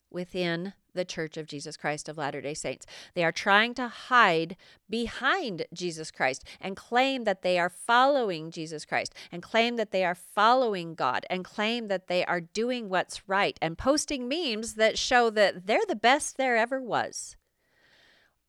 within 0.10 0.74
the 0.96 1.06
Church 1.06 1.38
of 1.38 1.46
Jesus 1.46 1.78
Christ 1.78 2.10
of 2.10 2.18
Latter 2.18 2.42
day 2.42 2.56
Saints. 2.56 2.88
They 3.14 3.24
are 3.24 3.32
trying 3.32 3.76
to 3.76 3.88
hide 3.88 4.58
behind 4.90 5.66
Jesus 5.72 6.10
Christ 6.10 6.44
and 6.60 6.76
claim 6.76 7.26
that 7.26 7.44
they 7.44 7.60
are 7.60 7.70
following 7.70 8.50
Jesus 8.50 8.86
Christ 8.86 9.14
and 9.32 9.44
claim 9.44 9.76
that 9.76 9.92
they 9.92 10.04
are 10.04 10.16
following 10.16 10.96
God 10.96 11.26
and 11.30 11.46
claim 11.46 11.88
that 11.88 12.08
they 12.08 12.26
are 12.26 12.42
doing 12.42 12.90
what's 12.90 13.30
right 13.30 13.58
and 13.62 13.78
posting 13.78 14.28
memes 14.28 14.74
that 14.74 14.98
show 14.98 15.30
that 15.30 15.68
they're 15.68 15.86
the 15.88 15.96
best 15.96 16.38
there 16.38 16.58
ever 16.58 16.82
was. 16.82 17.36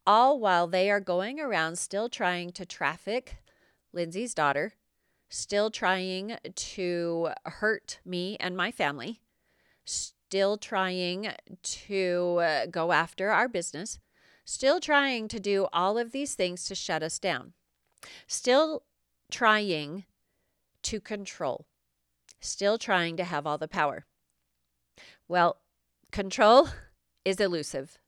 All 0.06 0.40
while 0.40 0.66
they 0.66 0.90
are 0.90 1.00
going 1.00 1.38
around 1.40 1.76
still 1.76 2.08
trying 2.08 2.52
to 2.52 2.64
traffic 2.64 3.36
Lindsay's 3.92 4.34
daughter 4.34 4.72
still 5.28 5.70
trying 5.70 6.38
to 6.54 7.28
hurt 7.44 8.00
me 8.04 8.36
and 8.40 8.56
my 8.56 8.70
family, 8.70 9.20
still 10.26 10.56
trying 10.56 11.32
to 11.62 12.38
uh, 12.42 12.66
go 12.66 12.90
after 12.90 13.30
our 13.30 13.48
business, 13.48 14.00
still 14.44 14.80
trying 14.80 15.28
to 15.28 15.38
do 15.38 15.68
all 15.72 15.96
of 15.96 16.10
these 16.10 16.34
things 16.34 16.64
to 16.64 16.74
shut 16.74 17.00
us 17.00 17.20
down, 17.20 17.52
still 18.26 18.82
trying 19.30 20.04
to 20.82 21.00
control, 21.00 21.66
still 22.40 22.76
trying 22.76 23.16
to 23.16 23.22
have 23.22 23.46
all 23.46 23.56
the 23.56 23.68
power. 23.68 24.04
Well, 25.28 25.58
control 26.10 26.70
is 27.24 27.38
elusive, 27.38 27.98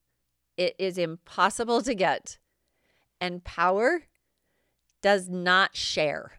it 0.57 0.75
is 0.77 0.99
impossible 0.99 1.83
to 1.83 1.95
get, 1.95 2.39
and 3.21 3.45
power 3.45 4.03
does 5.03 5.29
not 5.29 5.77
share. 5.77 6.33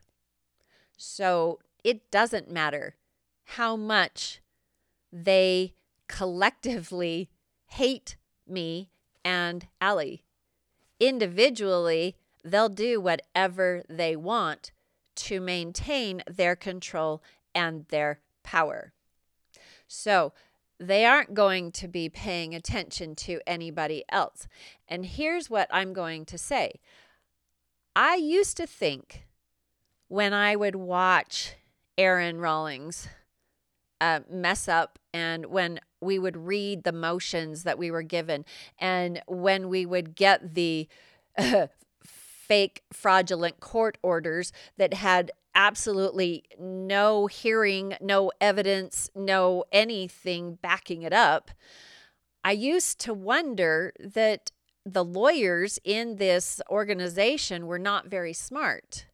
So 0.98 1.60
it 1.86 2.12
doesn't 2.12 2.52
matter 2.52 2.96
how 3.46 3.78
much 3.78 4.42
they 5.12 5.74
collectively 6.08 7.30
hate 7.68 8.18
me 8.48 8.90
and 9.24 9.68
Ali. 9.82 10.24
Individually, 11.00 12.16
they'll 12.44 12.70
do 12.70 13.00
whatever 13.00 13.84
they 13.90 14.16
want 14.16 14.72
to 15.16 15.40
maintain 15.40 16.22
their 16.28 16.56
control 16.56 17.22
and 17.54 17.86
their 17.90 18.22
power. 18.44 18.94
So, 19.88 20.34
they 20.80 21.06
aren't 21.06 21.34
going 21.34 21.74
to 21.74 21.88
be 21.90 22.08
paying 22.08 22.56
attention 22.56 23.14
to 23.14 23.42
anybody 23.46 24.06
else. 24.10 24.48
And 24.88 25.06
here's 25.06 25.50
what 25.50 25.68
I'm 25.72 25.92
going 25.94 26.26
to 26.26 26.38
say 26.38 26.80
I 27.96 28.16
used 28.16 28.56
to 28.58 28.66
think 28.68 29.26
when 30.08 30.34
I 30.34 30.56
would 30.56 30.76
watch 30.76 31.56
Aaron 31.98 32.40
Rawlings 32.40 33.10
uh, 34.02 34.22
mess 34.30 34.68
up 34.68 35.00
and 35.14 35.46
when 35.48 35.80
we 36.02 36.18
would 36.20 36.38
read 36.38 36.84
the 36.84 36.92
motions 36.92 37.64
that 37.64 37.78
we 37.78 37.92
were 37.92 38.04
given 38.04 38.46
and 38.80 39.22
when 39.28 39.70
we 39.70 39.86
would 39.86 40.16
get 40.16 40.56
the 40.56 40.88
uh, 41.38 41.68
fake 42.04 42.84
fraudulent 42.92 43.60
court 43.60 43.98
orders 44.02 44.52
that 44.78 44.94
had 44.94 45.32
absolutely 45.54 46.44
no 46.60 47.28
hearing, 47.28 47.96
no 48.02 48.32
evidence, 48.40 49.10
no 49.14 49.64
anything 49.72 50.58
backing 50.62 51.04
it 51.04 51.14
up, 51.14 51.52
I 52.44 52.54
used 52.54 53.00
to 53.02 53.14
wonder 53.14 53.94
that 54.00 54.52
the 54.86 55.04
lawyers 55.04 55.78
in 55.84 56.16
this 56.16 56.62
organization 56.70 57.68
were 57.68 57.80
not 57.80 58.08
very 58.08 58.34
smart. 58.34 59.06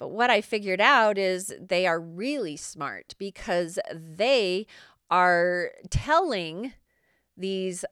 But 0.00 0.10
what 0.12 0.30
I 0.30 0.40
figured 0.40 0.80
out 0.80 1.18
is 1.18 1.54
they 1.60 1.86
are 1.86 2.00
really 2.00 2.56
smart 2.56 3.14
because 3.18 3.78
they 3.94 4.66
are 5.10 5.72
telling 5.90 6.72
these 7.36 7.84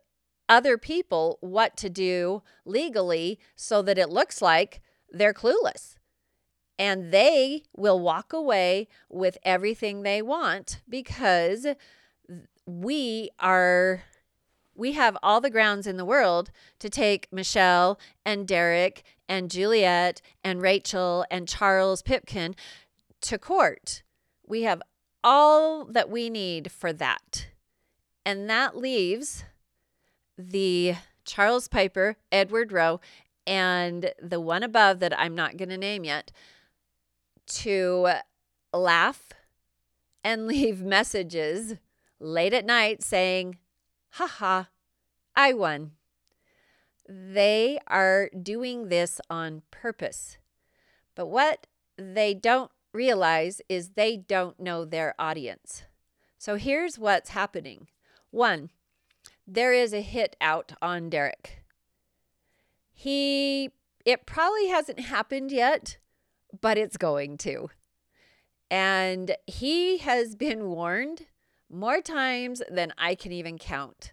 other 0.49 0.79
people 0.79 1.37
what 1.42 1.77
to 1.77 1.90
do 1.90 2.42
legally 2.64 3.38
so 3.55 3.83
that 3.83 3.99
it 3.99 4.09
looks 4.09 4.40
like 4.40 4.81
they're 5.11 5.35
clueless. 5.35 5.97
And 6.79 7.12
they 7.12 7.64
will 7.77 8.01
walk 8.01 8.33
away 8.33 8.88
with 9.11 9.37
everything 9.42 10.03
they 10.03 10.23
want 10.23 10.81
because 10.88 11.66
we 12.66 13.28
are 13.39 14.05
we 14.79 14.93
have 14.93 15.18
all 15.22 15.41
the 15.41 15.51
grounds 15.51 15.89
in 15.89 15.97
the 15.97 16.05
world 16.05 16.53
to 16.79 16.89
take 16.89 17.26
Michelle 17.33 17.99
and 18.24 18.47
Derek 18.47 19.03
and 19.29 19.51
Juliet 19.51 20.22
and 20.45 20.62
Rachel 20.62 21.26
and 21.31 21.49
Charles 21.49 22.01
Pipkin 22.01 22.55
to 23.22 23.39
court. 23.39 24.05
We 24.47 24.62
have 24.62 24.81
all 25.24 25.85
that 25.85 26.09
we 26.09 26.31
need 26.31 26.70
for 26.70 26.93
that. 26.93 27.49
And 28.24 28.49
that 28.49 28.76
leaves 28.76 29.45
the 30.39 30.95
Charles 31.24 31.66
Piper, 31.66 32.16
Edward 32.31 32.70
Rowe, 32.70 33.01
and 33.49 34.12
the 34.22 34.41
one 34.41 34.62
above 34.62 35.01
that 35.01 35.18
I'm 35.18 35.35
not 35.35 35.57
going 35.57 35.70
to 35.70 35.76
name 35.76 36.05
yet 36.05 36.31
to 37.47 38.11
laugh 38.72 39.33
and 40.22 40.47
leave 40.47 40.83
messages 40.83 41.74
late 42.20 42.55
at 42.55 42.64
night 42.64 43.03
saying, 43.03 43.57
haha, 44.19 44.64
I 45.37 45.53
won. 45.53 45.93
They 47.09 47.79
are 47.87 48.29
doing 48.31 48.89
this 48.89 49.21
on 49.31 49.62
purpose. 49.71 50.39
But 51.14 51.27
what 51.27 51.69
they 51.97 52.35
don't 52.35 52.73
realize 52.93 53.62
is 53.69 53.91
they 53.91 54.16
don't 54.16 54.59
know 54.59 54.85
their 54.85 55.14
audience. 55.21 55.85
So 56.37 56.57
here's 56.57 56.99
what's 56.99 57.31
happening. 57.31 57.87
One, 58.31 58.71
there 59.47 59.73
is 59.73 59.93
a 59.95 60.03
hit 60.03 60.35
out 60.41 60.73
on 60.83 61.11
Derek. 61.11 61.62
He, 62.93 63.71
it 64.05 64.27
probably 64.27 64.66
hasn't 64.66 64.99
happened 64.99 65.53
yet, 65.53 65.99
but 66.61 66.77
it's 66.77 66.97
going 66.97 67.39
to. 67.39 67.71
And 68.69 69.37
he 69.47 69.99
has 69.99 70.35
been 70.35 70.71
warned 70.71 71.27
more 71.71 72.01
times 72.01 72.62
than 72.71 72.93
I 72.99 73.14
can 73.14 73.33
even 73.33 73.59
count 73.59 74.12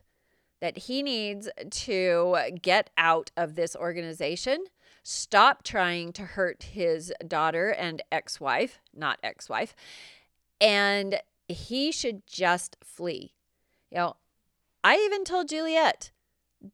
that 0.62 0.78
he 0.78 1.04
needs 1.04 1.50
to 1.70 2.38
get 2.62 2.90
out 2.98 3.32
of 3.38 3.56
this 3.56 3.76
organization, 3.76 4.66
stop 5.04 5.64
trying 5.64 6.14
to 6.14 6.24
hurt 6.24 6.64
his 6.64 7.14
daughter 7.28 7.70
and 7.70 8.02
ex 8.12 8.40
wife, 8.40 8.80
not 8.94 9.20
ex 9.22 9.50
wife, 9.50 9.76
and 10.60 11.20
he 11.48 11.92
should 11.92 12.26
just 12.26 12.78
flee. 12.82 13.34
You 13.92 13.98
know, 13.98 14.16
I 14.84 14.98
even 14.98 15.24
told 15.24 15.50
Juliet 15.50 16.12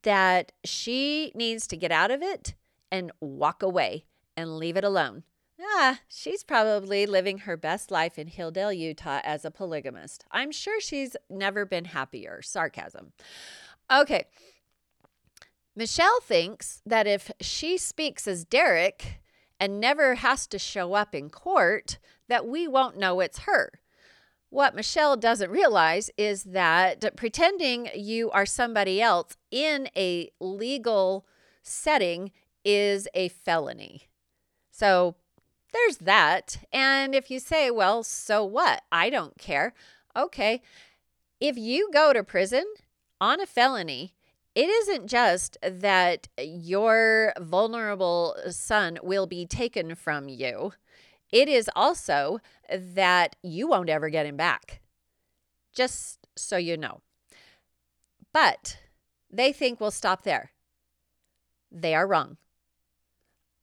that 0.02 0.52
she 0.64 1.32
needs 1.34 1.66
to 1.66 1.76
get 1.76 1.92
out 1.92 2.10
of 2.10 2.22
it 2.22 2.54
and 2.90 3.12
walk 3.20 3.62
away 3.62 4.06
and 4.36 4.56
leave 4.56 4.76
it 4.76 4.84
alone. 4.84 5.24
Ah, 5.64 6.00
she's 6.08 6.42
probably 6.42 7.06
living 7.06 7.38
her 7.38 7.56
best 7.56 7.90
life 7.90 8.18
in 8.18 8.28
Hildale, 8.28 8.76
Utah 8.76 9.20
as 9.22 9.44
a 9.44 9.50
polygamist. 9.50 10.24
I'm 10.30 10.50
sure 10.50 10.80
she's 10.80 11.16
never 11.30 11.64
been 11.64 11.84
happier. 11.86 12.42
Sarcasm. 12.42 13.12
Okay. 13.90 14.24
Michelle 15.76 16.20
thinks 16.20 16.82
that 16.84 17.06
if 17.06 17.30
she 17.40 17.78
speaks 17.78 18.26
as 18.26 18.44
Derek 18.44 19.20
and 19.60 19.80
never 19.80 20.16
has 20.16 20.46
to 20.48 20.58
show 20.58 20.94
up 20.94 21.14
in 21.14 21.30
court, 21.30 21.98
that 22.28 22.46
we 22.46 22.66
won't 22.66 22.98
know 22.98 23.20
it's 23.20 23.40
her. 23.40 23.70
What 24.50 24.74
Michelle 24.74 25.16
doesn't 25.16 25.50
realize 25.50 26.10
is 26.18 26.42
that 26.44 27.16
pretending 27.16 27.88
you 27.94 28.30
are 28.32 28.44
somebody 28.44 29.00
else 29.00 29.36
in 29.50 29.88
a 29.96 30.30
legal 30.40 31.26
setting 31.62 32.32
is 32.64 33.08
a 33.14 33.28
felony. 33.28 34.08
So 34.70 35.16
there's 35.72 35.98
that. 35.98 36.58
And 36.72 37.14
if 37.14 37.30
you 37.30 37.38
say, 37.38 37.70
well, 37.70 38.02
so 38.02 38.44
what? 38.44 38.82
I 38.90 39.10
don't 39.10 39.38
care. 39.38 39.74
Okay. 40.16 40.62
If 41.40 41.56
you 41.56 41.90
go 41.92 42.12
to 42.12 42.22
prison 42.22 42.64
on 43.20 43.40
a 43.40 43.46
felony, 43.46 44.14
it 44.54 44.68
isn't 44.68 45.06
just 45.06 45.56
that 45.62 46.28
your 46.38 47.32
vulnerable 47.40 48.36
son 48.50 48.98
will 49.02 49.26
be 49.26 49.46
taken 49.46 49.94
from 49.94 50.28
you, 50.28 50.72
it 51.30 51.48
is 51.48 51.70
also 51.74 52.38
that 52.70 53.36
you 53.42 53.66
won't 53.66 53.88
ever 53.88 54.10
get 54.10 54.26
him 54.26 54.36
back. 54.36 54.82
Just 55.74 56.18
so 56.36 56.58
you 56.58 56.76
know. 56.76 57.00
But 58.34 58.78
they 59.30 59.52
think 59.52 59.80
we'll 59.80 59.90
stop 59.90 60.22
there. 60.22 60.50
They 61.70 61.94
are 61.94 62.06
wrong. 62.06 62.36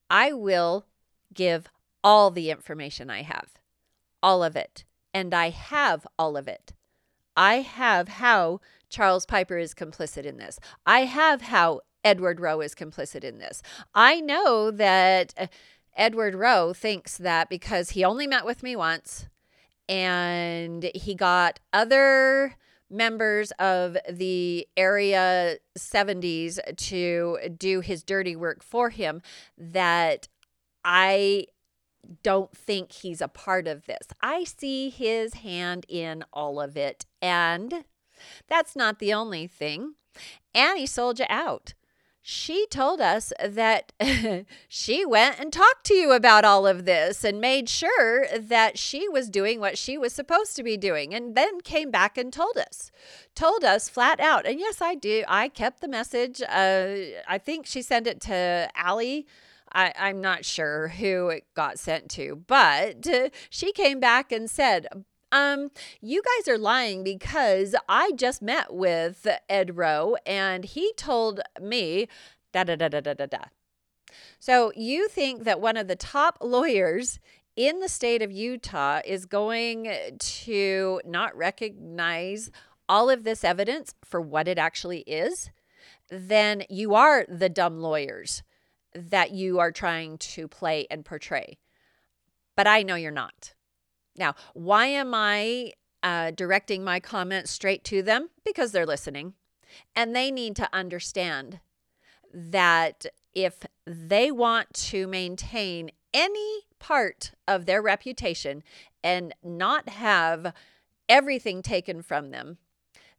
I 0.10 0.34
will 0.34 0.86
give 1.34 1.70
all 2.04 2.32
the 2.32 2.50
information 2.50 3.10
I 3.10 3.24
have, 3.24 3.54
all 4.22 4.44
of 4.44 4.56
it. 4.56 4.86
And 5.14 5.34
I 5.34 5.50
have 5.50 6.06
all 6.18 6.38
of 6.38 6.48
it. 6.48 6.74
I 7.36 7.62
have 7.62 8.08
how 8.08 8.60
Charles 8.90 9.26
Piper 9.26 9.58
is 9.58 9.74
complicit 9.74 10.26
in 10.26 10.38
this. 10.38 10.60
I 10.86 11.02
have 11.02 11.42
how 11.42 11.82
Edward 12.04 12.40
Rowe 12.40 12.62
is 12.62 12.76
complicit 12.76 13.24
in 13.24 13.40
this. 13.40 13.62
I 13.94 14.22
know 14.22 14.72
that 14.72 15.34
uh, 15.38 15.48
Edward 15.96 16.36
Rowe 16.36 16.74
thinks 16.74 17.18
that 17.18 17.50
because 17.50 17.92
he 17.92 18.04
only 18.04 18.28
met 18.28 18.46
with 18.46 18.64
me 18.64 18.76
once 18.76 19.28
and 19.88 20.90
he 20.96 21.16
got 21.16 21.60
other 21.74 22.56
members 22.90 23.52
of 23.60 23.98
the 24.10 24.68
area 24.78 25.58
70s 25.78 26.60
to 26.78 27.38
do 27.58 27.82
his 27.82 28.04
dirty 28.04 28.36
work 28.36 28.64
for 28.64 28.90
him 28.90 29.22
that 29.58 30.28
I 30.84 31.46
don't 32.24 32.56
think 32.56 32.92
he's 32.92 33.22
a 33.22 33.28
part 33.28 33.68
of 33.68 33.86
this. 33.86 34.08
I 34.22 34.44
see 34.44 34.90
his 34.90 35.36
hand 35.36 35.86
in 35.88 36.24
all 36.34 36.60
of 36.60 36.76
it. 36.78 37.06
And 37.22 37.86
that's 38.48 38.76
not 38.76 39.00
the 39.00 39.14
only 39.14 39.48
thing. 39.48 39.96
Annie 40.54 40.86
sold 40.86 41.20
you 41.20 41.26
out. 41.30 41.74
She 42.22 42.68
told 42.68 43.00
us 43.00 43.32
that 43.44 43.94
she 44.68 45.06
went 45.06 45.40
and 45.40 45.54
talked 45.54 45.86
to 45.86 45.94
you 45.94 46.12
about 46.12 46.46
all 46.46 46.68
of 46.68 46.86
this 46.86 47.24
and 47.24 47.40
made 47.40 47.70
sure 47.70 48.28
that 48.38 48.78
she 48.78 49.08
was 49.08 49.30
doing 49.30 49.60
what 49.60 49.78
she 49.78 49.98
was 49.98 50.14
supposed 50.14 50.56
to 50.58 50.64
be 50.64 50.78
doing 50.78 51.14
and 51.14 51.34
then 51.34 51.62
came 51.62 51.90
back 51.90 52.18
and 52.18 52.32
told 52.32 52.58
us. 52.58 52.92
Told 53.36 53.64
us 53.64 53.90
flat 53.90 54.20
out. 54.20 54.46
And 54.46 54.60
yes, 54.60 54.82
I 54.82 54.96
do. 54.96 55.24
I 55.28 55.48
kept 55.48 55.80
the 55.82 55.88
message. 55.88 56.42
Uh, 56.42 57.22
I 57.28 57.40
think 57.44 57.66
she 57.66 57.82
sent 57.82 58.06
it 58.06 58.20
to 58.22 58.70
Allie 58.76 59.26
I, 59.72 59.94
I'm 59.98 60.22
not 60.22 60.46
sure 60.46 60.90
who 60.90 61.30
it 61.30 61.46
got 61.56 61.80
sent 61.80 62.10
to, 62.12 62.44
but 62.48 63.08
she 63.50 63.72
came 63.72 64.00
back 64.00 64.32
and 64.32 64.50
said, 64.50 64.88
um, 65.32 65.70
you 66.02 66.22
guys 66.24 66.48
are 66.48 66.58
lying 66.58 67.04
because 67.04 67.76
I 67.88 68.12
just 68.16 68.42
met 68.42 68.74
with 68.74 69.28
Ed 69.48 69.78
Rowe 69.78 70.16
and 70.26 70.66
he 70.66 70.92
told 70.98 71.40
me 71.62 72.08
da 72.52 72.64
da 72.64 72.76
da 72.76 72.88
da 72.88 73.02
da 73.02 73.14
da 73.14 73.26
da. 73.28 73.44
So 74.40 74.72
you 74.76 75.08
think 75.08 75.44
that 75.44 75.62
one 75.62 75.78
of 75.78 75.88
the 75.88 75.96
top 75.96 76.40
lawyers 76.42 77.20
in 77.56 77.80
the 77.80 77.90
state 77.90 78.22
of 78.22 78.32
Utah 78.32 79.02
is 79.06 79.26
going 79.26 79.92
to 80.18 81.02
not 81.06 81.36
recognize 81.36 82.50
all 82.88 83.10
of 83.10 83.24
this 83.24 83.44
evidence 83.44 83.94
for 84.04 84.20
what 84.20 84.48
it 84.48 84.58
actually 84.58 85.02
is? 85.02 85.52
Then 86.10 86.64
you 86.70 86.96
are 86.96 87.26
the 87.30 87.50
dumb 87.50 87.80
lawyers 87.80 88.42
that 89.10 89.32
you 89.32 89.60
are 89.60 89.72
trying 89.72 90.18
to 90.18 90.48
play 90.48 90.88
and 90.92 91.06
portray. 91.06 91.58
But 92.56 92.68
I 92.68 92.84
know 92.84 92.96
you're 92.96 93.12
not. 93.12 93.54
Now, 94.18 94.36
why 94.54 94.88
am 94.88 95.14
I 95.14 95.72
uh, 96.04 96.32
directing 96.32 96.84
my 96.84 97.00
comments 97.00 97.52
straight 97.52 97.84
to 97.86 98.02
them? 98.02 98.30
Because 98.44 98.72
they're 98.72 98.86
listening. 98.86 99.34
And 99.96 100.16
they 100.16 100.32
need 100.32 100.56
to 100.58 100.70
understand 100.74 101.60
that 102.34 103.06
if 103.34 103.64
they 103.86 104.32
want 104.32 104.74
to 104.74 105.08
maintain 105.08 105.92
any 106.14 106.62
part 106.80 107.32
of 107.48 107.66
their 107.66 107.82
reputation 107.82 108.64
and 109.04 109.34
not 109.44 109.90
have 109.90 110.54
everything 111.08 111.62
taken 111.62 112.02
from 112.02 112.32
them, 112.32 112.58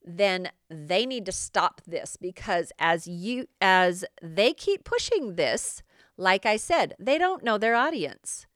then 0.04 0.50
they 0.68 1.06
need 1.06 1.26
to 1.26 1.32
stop 1.32 1.80
this 1.86 2.16
because 2.16 2.72
as 2.78 3.06
you 3.06 3.46
as 3.60 4.04
they 4.22 4.52
keep 4.52 4.84
pushing 4.84 5.34
this, 5.34 5.82
like 6.16 6.46
I 6.46 6.56
said, 6.56 6.94
they 6.98 7.18
don't 7.18 7.44
know 7.44 7.58
their 7.58 7.74
audience. 7.74 8.46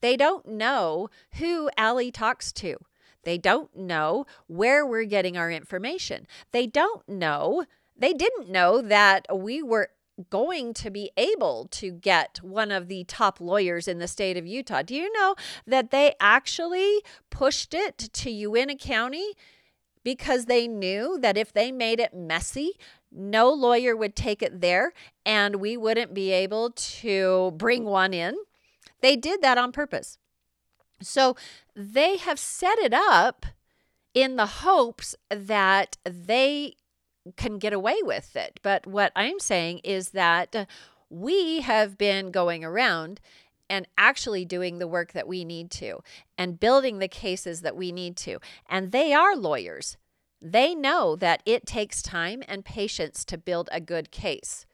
They 0.00 0.16
don't 0.16 0.46
know 0.46 1.08
who 1.34 1.70
Allie 1.76 2.10
talks 2.10 2.52
to. 2.54 2.76
They 3.24 3.38
don't 3.38 3.74
know 3.76 4.26
where 4.48 4.84
we're 4.84 5.04
getting 5.04 5.36
our 5.36 5.50
information. 5.50 6.26
They 6.50 6.66
don't 6.66 7.08
know, 7.08 7.64
they 7.96 8.12
didn't 8.12 8.50
know 8.50 8.82
that 8.82 9.26
we 9.32 9.62
were 9.62 9.90
going 10.28 10.74
to 10.74 10.90
be 10.90 11.10
able 11.16 11.68
to 11.70 11.90
get 11.90 12.40
one 12.42 12.70
of 12.70 12.88
the 12.88 13.04
top 13.04 13.40
lawyers 13.40 13.88
in 13.88 13.98
the 13.98 14.08
state 14.08 14.36
of 14.36 14.46
Utah. 14.46 14.82
Do 14.82 14.94
you 14.94 15.10
know 15.12 15.34
that 15.66 15.90
they 15.90 16.14
actually 16.20 17.02
pushed 17.30 17.74
it 17.74 17.96
to 17.98 18.30
Uintah 18.30 18.76
County 18.76 19.32
because 20.04 20.46
they 20.46 20.66
knew 20.66 21.18
that 21.20 21.36
if 21.36 21.52
they 21.52 21.70
made 21.72 22.00
it 22.00 22.14
messy, 22.14 22.72
no 23.10 23.50
lawyer 23.50 23.96
would 23.96 24.16
take 24.16 24.42
it 24.42 24.60
there 24.60 24.92
and 25.24 25.56
we 25.56 25.76
wouldn't 25.76 26.14
be 26.14 26.30
able 26.30 26.70
to 26.70 27.52
bring 27.56 27.84
one 27.84 28.14
in. 28.14 28.34
They 29.00 29.16
did 29.16 29.42
that 29.42 29.58
on 29.58 29.72
purpose. 29.72 30.18
So 31.00 31.36
they 31.74 32.16
have 32.16 32.38
set 32.38 32.78
it 32.78 32.94
up 32.94 33.46
in 34.14 34.36
the 34.36 34.46
hopes 34.46 35.14
that 35.30 35.96
they 36.04 36.74
can 37.36 37.58
get 37.58 37.72
away 37.72 37.96
with 38.02 38.36
it. 38.36 38.60
But 38.62 38.86
what 38.86 39.12
I'm 39.14 39.38
saying 39.38 39.78
is 39.84 40.10
that 40.10 40.68
we 41.08 41.60
have 41.60 41.98
been 41.98 42.30
going 42.30 42.64
around 42.64 43.20
and 43.68 43.86
actually 43.96 44.44
doing 44.44 44.78
the 44.78 44.88
work 44.88 45.12
that 45.12 45.28
we 45.28 45.44
need 45.44 45.70
to 45.70 46.00
and 46.36 46.60
building 46.60 46.98
the 46.98 47.08
cases 47.08 47.62
that 47.62 47.76
we 47.76 47.92
need 47.92 48.16
to. 48.18 48.38
And 48.68 48.92
they 48.92 49.12
are 49.12 49.36
lawyers. 49.36 49.96
They 50.40 50.74
know 50.74 51.16
that 51.16 51.42
it 51.46 51.66
takes 51.66 52.02
time 52.02 52.42
and 52.48 52.64
patience 52.64 53.24
to 53.26 53.38
build 53.38 53.68
a 53.70 53.80
good 53.80 54.10
case. 54.10 54.66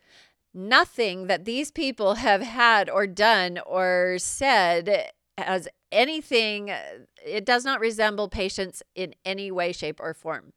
Nothing 0.55 1.27
that 1.27 1.45
these 1.45 1.71
people 1.71 2.15
have 2.27 2.43
had 2.43 2.89
or 2.89 3.07
done 3.07 3.59
or 3.67 4.17
said 4.19 5.11
has 5.37 5.69
anything, 5.93 6.71
it 7.25 7.45
does 7.45 7.65
not 7.65 7.81
resemble 7.81 8.29
patience 8.29 8.83
in 8.95 9.15
any 9.25 9.51
way, 9.51 9.73
shape, 9.73 10.01
or 10.01 10.15
form. 10.15 10.53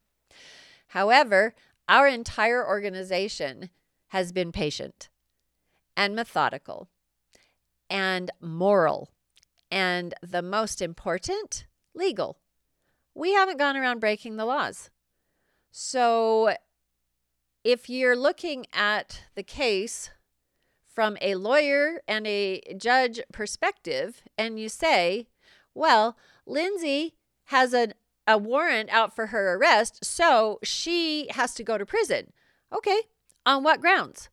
However, 0.88 1.54
our 1.88 2.08
entire 2.08 2.66
organization 2.66 3.70
has 4.08 4.32
been 4.32 4.52
patient 4.52 5.08
and 5.96 6.14
methodical 6.14 6.88
and 7.92 8.30
moral, 8.40 9.10
and 9.70 10.14
the 10.22 10.40
most 10.40 10.80
important, 10.80 11.66
legal. 11.94 12.38
we 13.14 13.34
haven't 13.34 13.58
gone 13.58 13.76
around 13.76 14.00
breaking 14.00 14.36
the 14.36 14.44
laws. 14.44 14.90
So 15.70 16.54
if 17.64 17.88
you're 17.88 18.16
looking 18.16 18.66
at 18.72 19.22
the 19.34 19.42
case 19.42 20.10
from 20.86 21.16
a 21.20 21.34
lawyer 21.34 22.00
and 22.08 22.26
a 22.26 22.60
judge 22.76 23.20
perspective, 23.32 24.22
and 24.36 24.58
you 24.58 24.68
say, 24.68 25.28
well, 25.74 26.16
Lindsay 26.46 27.14
has 27.44 27.72
a, 27.72 27.92
a 28.26 28.36
warrant 28.36 28.90
out 28.90 29.14
for 29.14 29.26
her 29.26 29.54
arrest, 29.54 30.04
so 30.04 30.58
she 30.62 31.28
has 31.30 31.54
to 31.54 31.64
go 31.64 31.78
to 31.78 31.86
prison. 31.86 32.32
Okay, 32.74 33.02
on 33.46 33.62
what 33.62 33.80
grounds? 33.80 34.28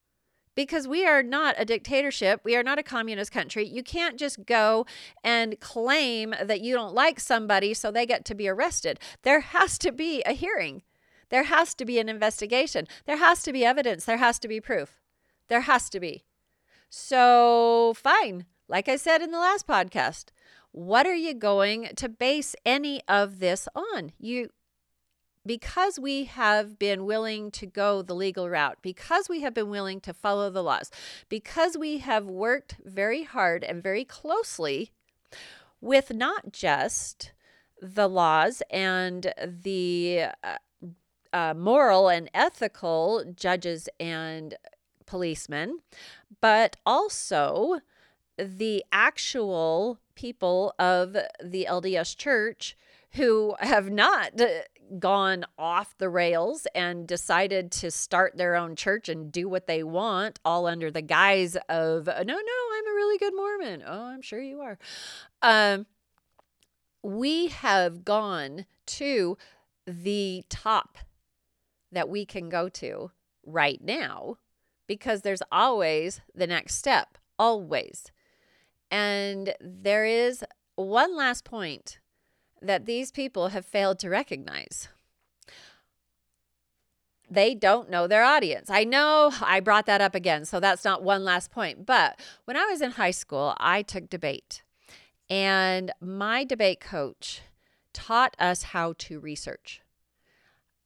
Because 0.59 0.89
we 0.89 1.07
are 1.07 1.23
not 1.23 1.55
a 1.57 1.63
dictatorship. 1.63 2.41
We 2.43 2.57
are 2.57 2.63
not 2.63 2.77
a 2.77 2.83
communist 2.83 3.31
country. 3.31 3.65
You 3.65 3.81
can't 3.81 4.19
just 4.19 4.45
go 4.45 4.85
and 5.23 5.57
claim 5.61 6.35
that 6.43 6.59
you 6.59 6.75
don't 6.75 6.93
like 6.93 7.21
somebody 7.21 7.73
so 7.73 7.91
they 7.91 8.05
get 8.05 8.25
to 8.25 8.35
be 8.35 8.49
arrested. 8.49 8.99
There 9.21 9.39
has 9.39 9.77
to 9.77 9.93
be 9.93 10.21
a 10.23 10.33
hearing. 10.33 10.81
There 11.29 11.43
has 11.43 11.73
to 11.75 11.85
be 11.85 11.97
an 11.97 12.09
investigation. 12.09 12.89
There 13.05 13.15
has 13.15 13.41
to 13.43 13.53
be 13.53 13.63
evidence. 13.63 14.03
There 14.03 14.17
has 14.17 14.37
to 14.39 14.49
be 14.49 14.59
proof. 14.59 14.99
There 15.47 15.61
has 15.61 15.89
to 15.91 15.99
be. 16.01 16.25
So, 16.89 17.93
fine. 17.95 18.45
Like 18.67 18.89
I 18.89 18.97
said 18.97 19.21
in 19.21 19.31
the 19.31 19.39
last 19.39 19.65
podcast, 19.65 20.25
what 20.73 21.07
are 21.07 21.15
you 21.15 21.35
going 21.35 21.91
to 21.95 22.09
base 22.09 22.53
any 22.65 23.01
of 23.07 23.39
this 23.39 23.69
on? 23.73 24.11
You 24.19 24.49
because 25.49 25.97
we 25.97 26.25
have 26.25 26.77
been 26.77 27.05
willing 27.05 27.49
to 27.49 27.65
go 27.65 28.03
the 28.03 28.13
legal 28.13 28.47
route, 28.47 28.77
because 28.83 29.27
we 29.27 29.41
have 29.41 29.51
been 29.51 29.71
willing 29.71 29.99
to 29.99 30.13
follow 30.13 30.51
the 30.51 30.61
laws, 30.61 30.91
because 31.27 31.75
we 31.75 31.97
have 31.97 32.27
worked 32.27 32.75
very 32.85 33.23
hard 33.23 33.63
and 33.63 33.81
very 33.81 34.05
closely 34.05 34.91
with 35.81 36.13
not 36.13 36.53
just 36.53 37.31
the 37.81 38.07
laws 38.07 38.61
and 38.69 39.33
the 39.43 40.25
uh, 40.43 40.57
uh, 41.33 41.55
moral 41.57 42.09
and 42.09 42.29
ethical 42.31 43.23
judges 43.35 43.89
and 43.99 44.53
policemen, 45.07 45.79
but 46.41 46.75
also 46.85 47.79
the 48.37 48.85
actual 48.91 49.97
people 50.13 50.75
of 50.77 51.13
the 51.43 51.65
LDS 51.67 52.15
church 52.15 52.77
who 53.13 53.55
have 53.59 53.89
not 53.89 54.39
gone 54.97 55.45
off 55.57 55.97
the 55.97 56.09
rails 56.09 56.67
and 56.73 57.07
decided 57.07 57.71
to 57.71 57.91
start 57.91 58.37
their 58.37 58.55
own 58.55 58.75
church 58.75 59.09
and 59.09 59.31
do 59.31 59.47
what 59.47 59.67
they 59.67 59.83
want, 59.83 60.39
all 60.43 60.65
under 60.67 60.89
the 60.89 61.01
guise 61.01 61.55
of, 61.67 62.07
no, 62.07 62.23
no, 62.23 62.33
I'm 62.33 62.87
a 62.87 62.95
really 62.95 63.17
good 63.17 63.35
Mormon. 63.35 63.83
Oh, 63.85 64.05
I'm 64.05 64.21
sure 64.21 64.41
you 64.41 64.61
are. 64.61 64.77
Um, 65.41 65.85
we 67.03 67.47
have 67.47 68.03
gone 68.03 68.65
to 68.85 69.37
the 69.85 70.43
top 70.49 70.97
that 71.91 72.09
we 72.09 72.25
can 72.25 72.49
go 72.49 72.69
to 72.69 73.11
right 73.45 73.81
now 73.83 74.37
because 74.87 75.21
there's 75.21 75.41
always 75.51 76.21
the 76.33 76.47
next 76.47 76.75
step, 76.75 77.17
always. 77.37 78.11
And 78.91 79.53
there 79.61 80.05
is 80.05 80.43
one 80.75 81.15
last 81.15 81.45
point 81.45 81.99
that 82.61 82.85
these 82.85 83.11
people 83.11 83.49
have 83.49 83.65
failed 83.65 83.99
to 83.99 84.09
recognize. 84.09 84.87
They 87.29 87.53
don't 87.53 87.89
know 87.89 88.07
their 88.07 88.23
audience. 88.23 88.69
I 88.69 88.83
know 88.83 89.31
I 89.41 89.59
brought 89.59 89.85
that 89.85 90.01
up 90.01 90.15
again, 90.15 90.45
so 90.45 90.59
that's 90.59 90.83
not 90.83 91.03
one 91.03 91.23
last 91.23 91.51
point. 91.51 91.85
But 91.85 92.19
when 92.45 92.57
I 92.57 92.65
was 92.65 92.81
in 92.81 92.91
high 92.91 93.11
school, 93.11 93.55
I 93.57 93.83
took 93.83 94.09
debate, 94.09 94.63
and 95.29 95.91
my 96.01 96.43
debate 96.43 96.79
coach 96.79 97.41
taught 97.93 98.35
us 98.39 98.63
how 98.63 98.93
to 98.97 99.19
research. 99.19 99.81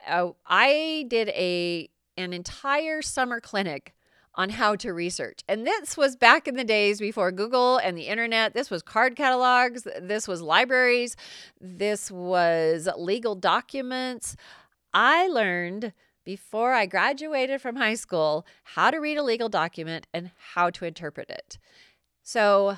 Uh, 0.05 0.31
I 0.45 1.05
did 1.07 1.29
a 1.29 1.89
an 2.17 2.33
entire 2.33 3.01
summer 3.01 3.39
clinic 3.39 3.93
on 4.35 4.49
how 4.49 4.75
to 4.75 4.93
research. 4.93 5.41
And 5.47 5.65
this 5.65 5.95
was 5.95 6.15
back 6.15 6.47
in 6.47 6.55
the 6.55 6.63
days 6.63 6.99
before 6.99 7.31
Google 7.31 7.77
and 7.77 7.97
the 7.97 8.07
internet. 8.07 8.53
This 8.53 8.71
was 8.71 8.81
card 8.81 9.15
catalogs, 9.15 9.87
this 10.01 10.27
was 10.27 10.41
libraries, 10.41 11.15
this 11.61 12.09
was 12.09 12.89
legal 12.97 13.35
documents. 13.35 14.35
I 14.93 15.27
learned 15.27 15.93
before 16.25 16.73
I 16.73 16.85
graduated 16.85 17.61
from 17.61 17.75
high 17.75 17.95
school 17.95 18.45
how 18.63 18.91
to 18.91 18.97
read 18.97 19.17
a 19.17 19.23
legal 19.23 19.49
document 19.49 20.07
and 20.13 20.31
how 20.53 20.69
to 20.71 20.85
interpret 20.85 21.29
it. 21.29 21.57
So 22.23 22.77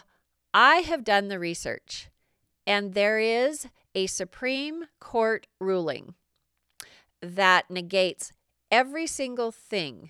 I 0.53 0.77
have 0.77 1.03
done 1.03 1.27
the 1.27 1.39
research, 1.39 2.09
and 2.65 2.93
there 2.93 3.19
is 3.19 3.67
a 3.93 4.07
Supreme 4.07 4.85
Court 4.99 5.47
ruling 5.59 6.15
that 7.21 7.69
negates 7.69 8.31
every 8.71 9.07
single 9.07 9.51
thing 9.51 10.09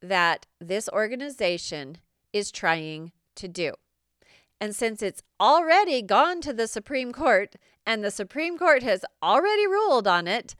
that 0.00 0.46
this 0.60 0.88
organization 0.92 1.98
is 2.32 2.50
trying 2.50 3.12
to 3.36 3.48
do. 3.48 3.72
And 4.60 4.74
since 4.74 5.02
it's 5.02 5.22
already 5.40 6.02
gone 6.02 6.40
to 6.42 6.52
the 6.52 6.66
Supreme 6.66 7.12
Court 7.12 7.54
and 7.84 8.02
the 8.02 8.10
Supreme 8.10 8.56
Court 8.56 8.82
has 8.82 9.04
already 9.22 9.66
ruled 9.66 10.06
on 10.06 10.26
it, 10.26 10.54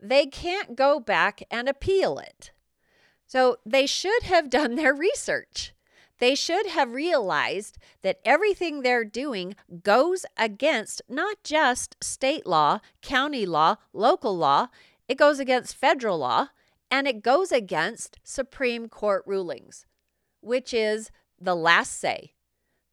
they 0.00 0.26
can't 0.26 0.76
go 0.76 1.00
back 1.00 1.42
and 1.50 1.68
appeal 1.68 2.18
it. 2.18 2.52
So 3.26 3.56
they 3.64 3.86
should 3.86 4.22
have 4.24 4.50
done 4.58 4.74
their 4.74 4.94
research. 4.94 5.72
They 6.18 6.34
should 6.34 6.66
have 6.66 6.94
realized 6.94 7.78
that 8.02 8.20
everything 8.24 8.82
they're 8.82 9.04
doing 9.04 9.54
goes 9.82 10.26
against 10.36 11.00
not 11.08 11.44
just 11.44 11.96
state 12.02 12.44
law, 12.44 12.80
county 13.02 13.46
law, 13.46 13.76
local 13.92 14.36
law, 14.36 14.66
it 15.08 15.16
goes 15.16 15.38
against 15.38 15.76
federal 15.76 16.18
law 16.18 16.48
and 16.90 17.06
it 17.06 17.22
goes 17.22 17.52
against 17.52 18.18
Supreme 18.22 18.88
Court 18.88 19.22
rulings, 19.26 19.86
which 20.40 20.72
is 20.72 21.10
the 21.40 21.54
last 21.54 21.98
say. 21.98 22.32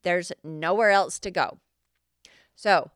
There's 0.04 0.32
nowhere 0.44 0.92
else 0.92 1.20
to 1.20 1.32
go. 1.32 1.60
So 2.56 2.92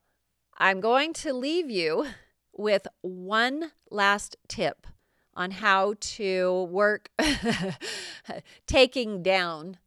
I'm 0.58 0.80
going 0.80 1.14
to 1.14 1.34
leave 1.34 1.70
you 1.70 2.08
with 2.54 2.88
one 3.02 3.72
last 3.90 4.36
tip 4.48 4.86
on 5.34 5.52
how 5.52 5.96
to 6.00 6.64
work 6.70 7.10
taking 8.68 9.24
down 9.24 9.78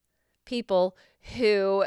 people 0.46 0.96
who 1.36 1.84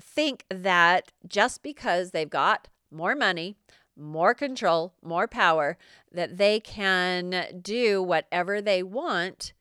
think 0.00 0.44
that 0.48 1.10
just 1.26 1.62
because 1.62 2.12
they've 2.12 2.30
got 2.30 2.68
more 2.90 3.14
money, 3.14 3.56
more 3.96 4.34
control, 4.34 4.94
more 5.02 5.26
power, 5.26 5.76
that 6.10 6.38
they 6.38 6.60
can 6.60 7.60
do 7.60 8.02
whatever 8.02 8.60
they 8.60 8.82
want 8.82 9.52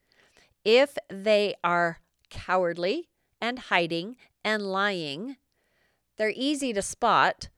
if 0.64 0.98
they 1.10 1.56
are 1.64 2.00
cowardly 2.30 3.10
and 3.42 3.60
hiding 3.60 4.16
and 4.44 4.64
lying. 4.64 5.38
They're 6.18 6.34
easy 6.36 6.74
to 6.74 6.82
spot, 6.82 7.50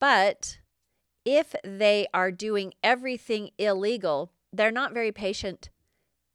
but 0.00 0.58
if 1.24 1.54
they 1.64 2.06
are 2.12 2.30
doing 2.30 2.74
everything 2.82 3.50
illegal, 3.58 4.32
they're 4.52 4.70
not 4.70 4.92
very 4.92 5.12
patient 5.12 5.70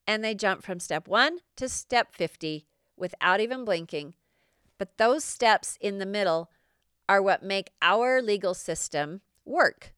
and 0.08 0.24
they 0.24 0.34
jump 0.34 0.64
from 0.64 0.80
step 0.80 1.08
one 1.08 1.40
to 1.58 1.68
step 1.68 2.16
50 2.16 2.66
without 2.96 3.42
even 3.42 3.66
blinking. 3.66 4.16
But 4.78 4.98
those 4.98 5.24
steps 5.24 5.78
in 5.82 5.98
the 5.98 6.06
middle 6.06 6.50
are 7.10 7.22
what 7.22 7.44
make 7.44 7.72
our 7.82 8.22
legal 8.22 8.54
system 8.54 9.22
work. 9.48 9.94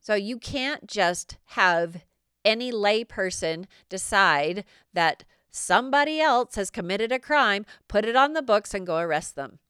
So 0.00 0.14
you 0.14 0.38
can't 0.38 0.86
just 0.86 1.38
have 1.46 2.04
any 2.44 2.70
layperson 2.70 3.64
decide 3.88 4.64
that 4.92 5.24
somebody 5.50 6.20
else 6.20 6.56
has 6.56 6.70
committed 6.70 7.10
a 7.12 7.18
crime, 7.18 7.64
put 7.88 8.04
it 8.04 8.16
on 8.16 8.32
the 8.32 8.42
books, 8.42 8.74
and 8.74 8.86
go 8.86 8.98
arrest 8.98 9.36
them. 9.36 9.60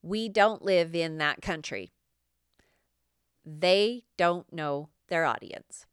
We 0.00 0.28
don't 0.28 0.64
live 0.64 0.94
in 0.94 1.18
that 1.18 1.42
country. 1.42 1.92
They 3.44 4.04
don't 4.16 4.50
know 4.52 4.88
their 5.08 5.24
audience. 5.24 5.87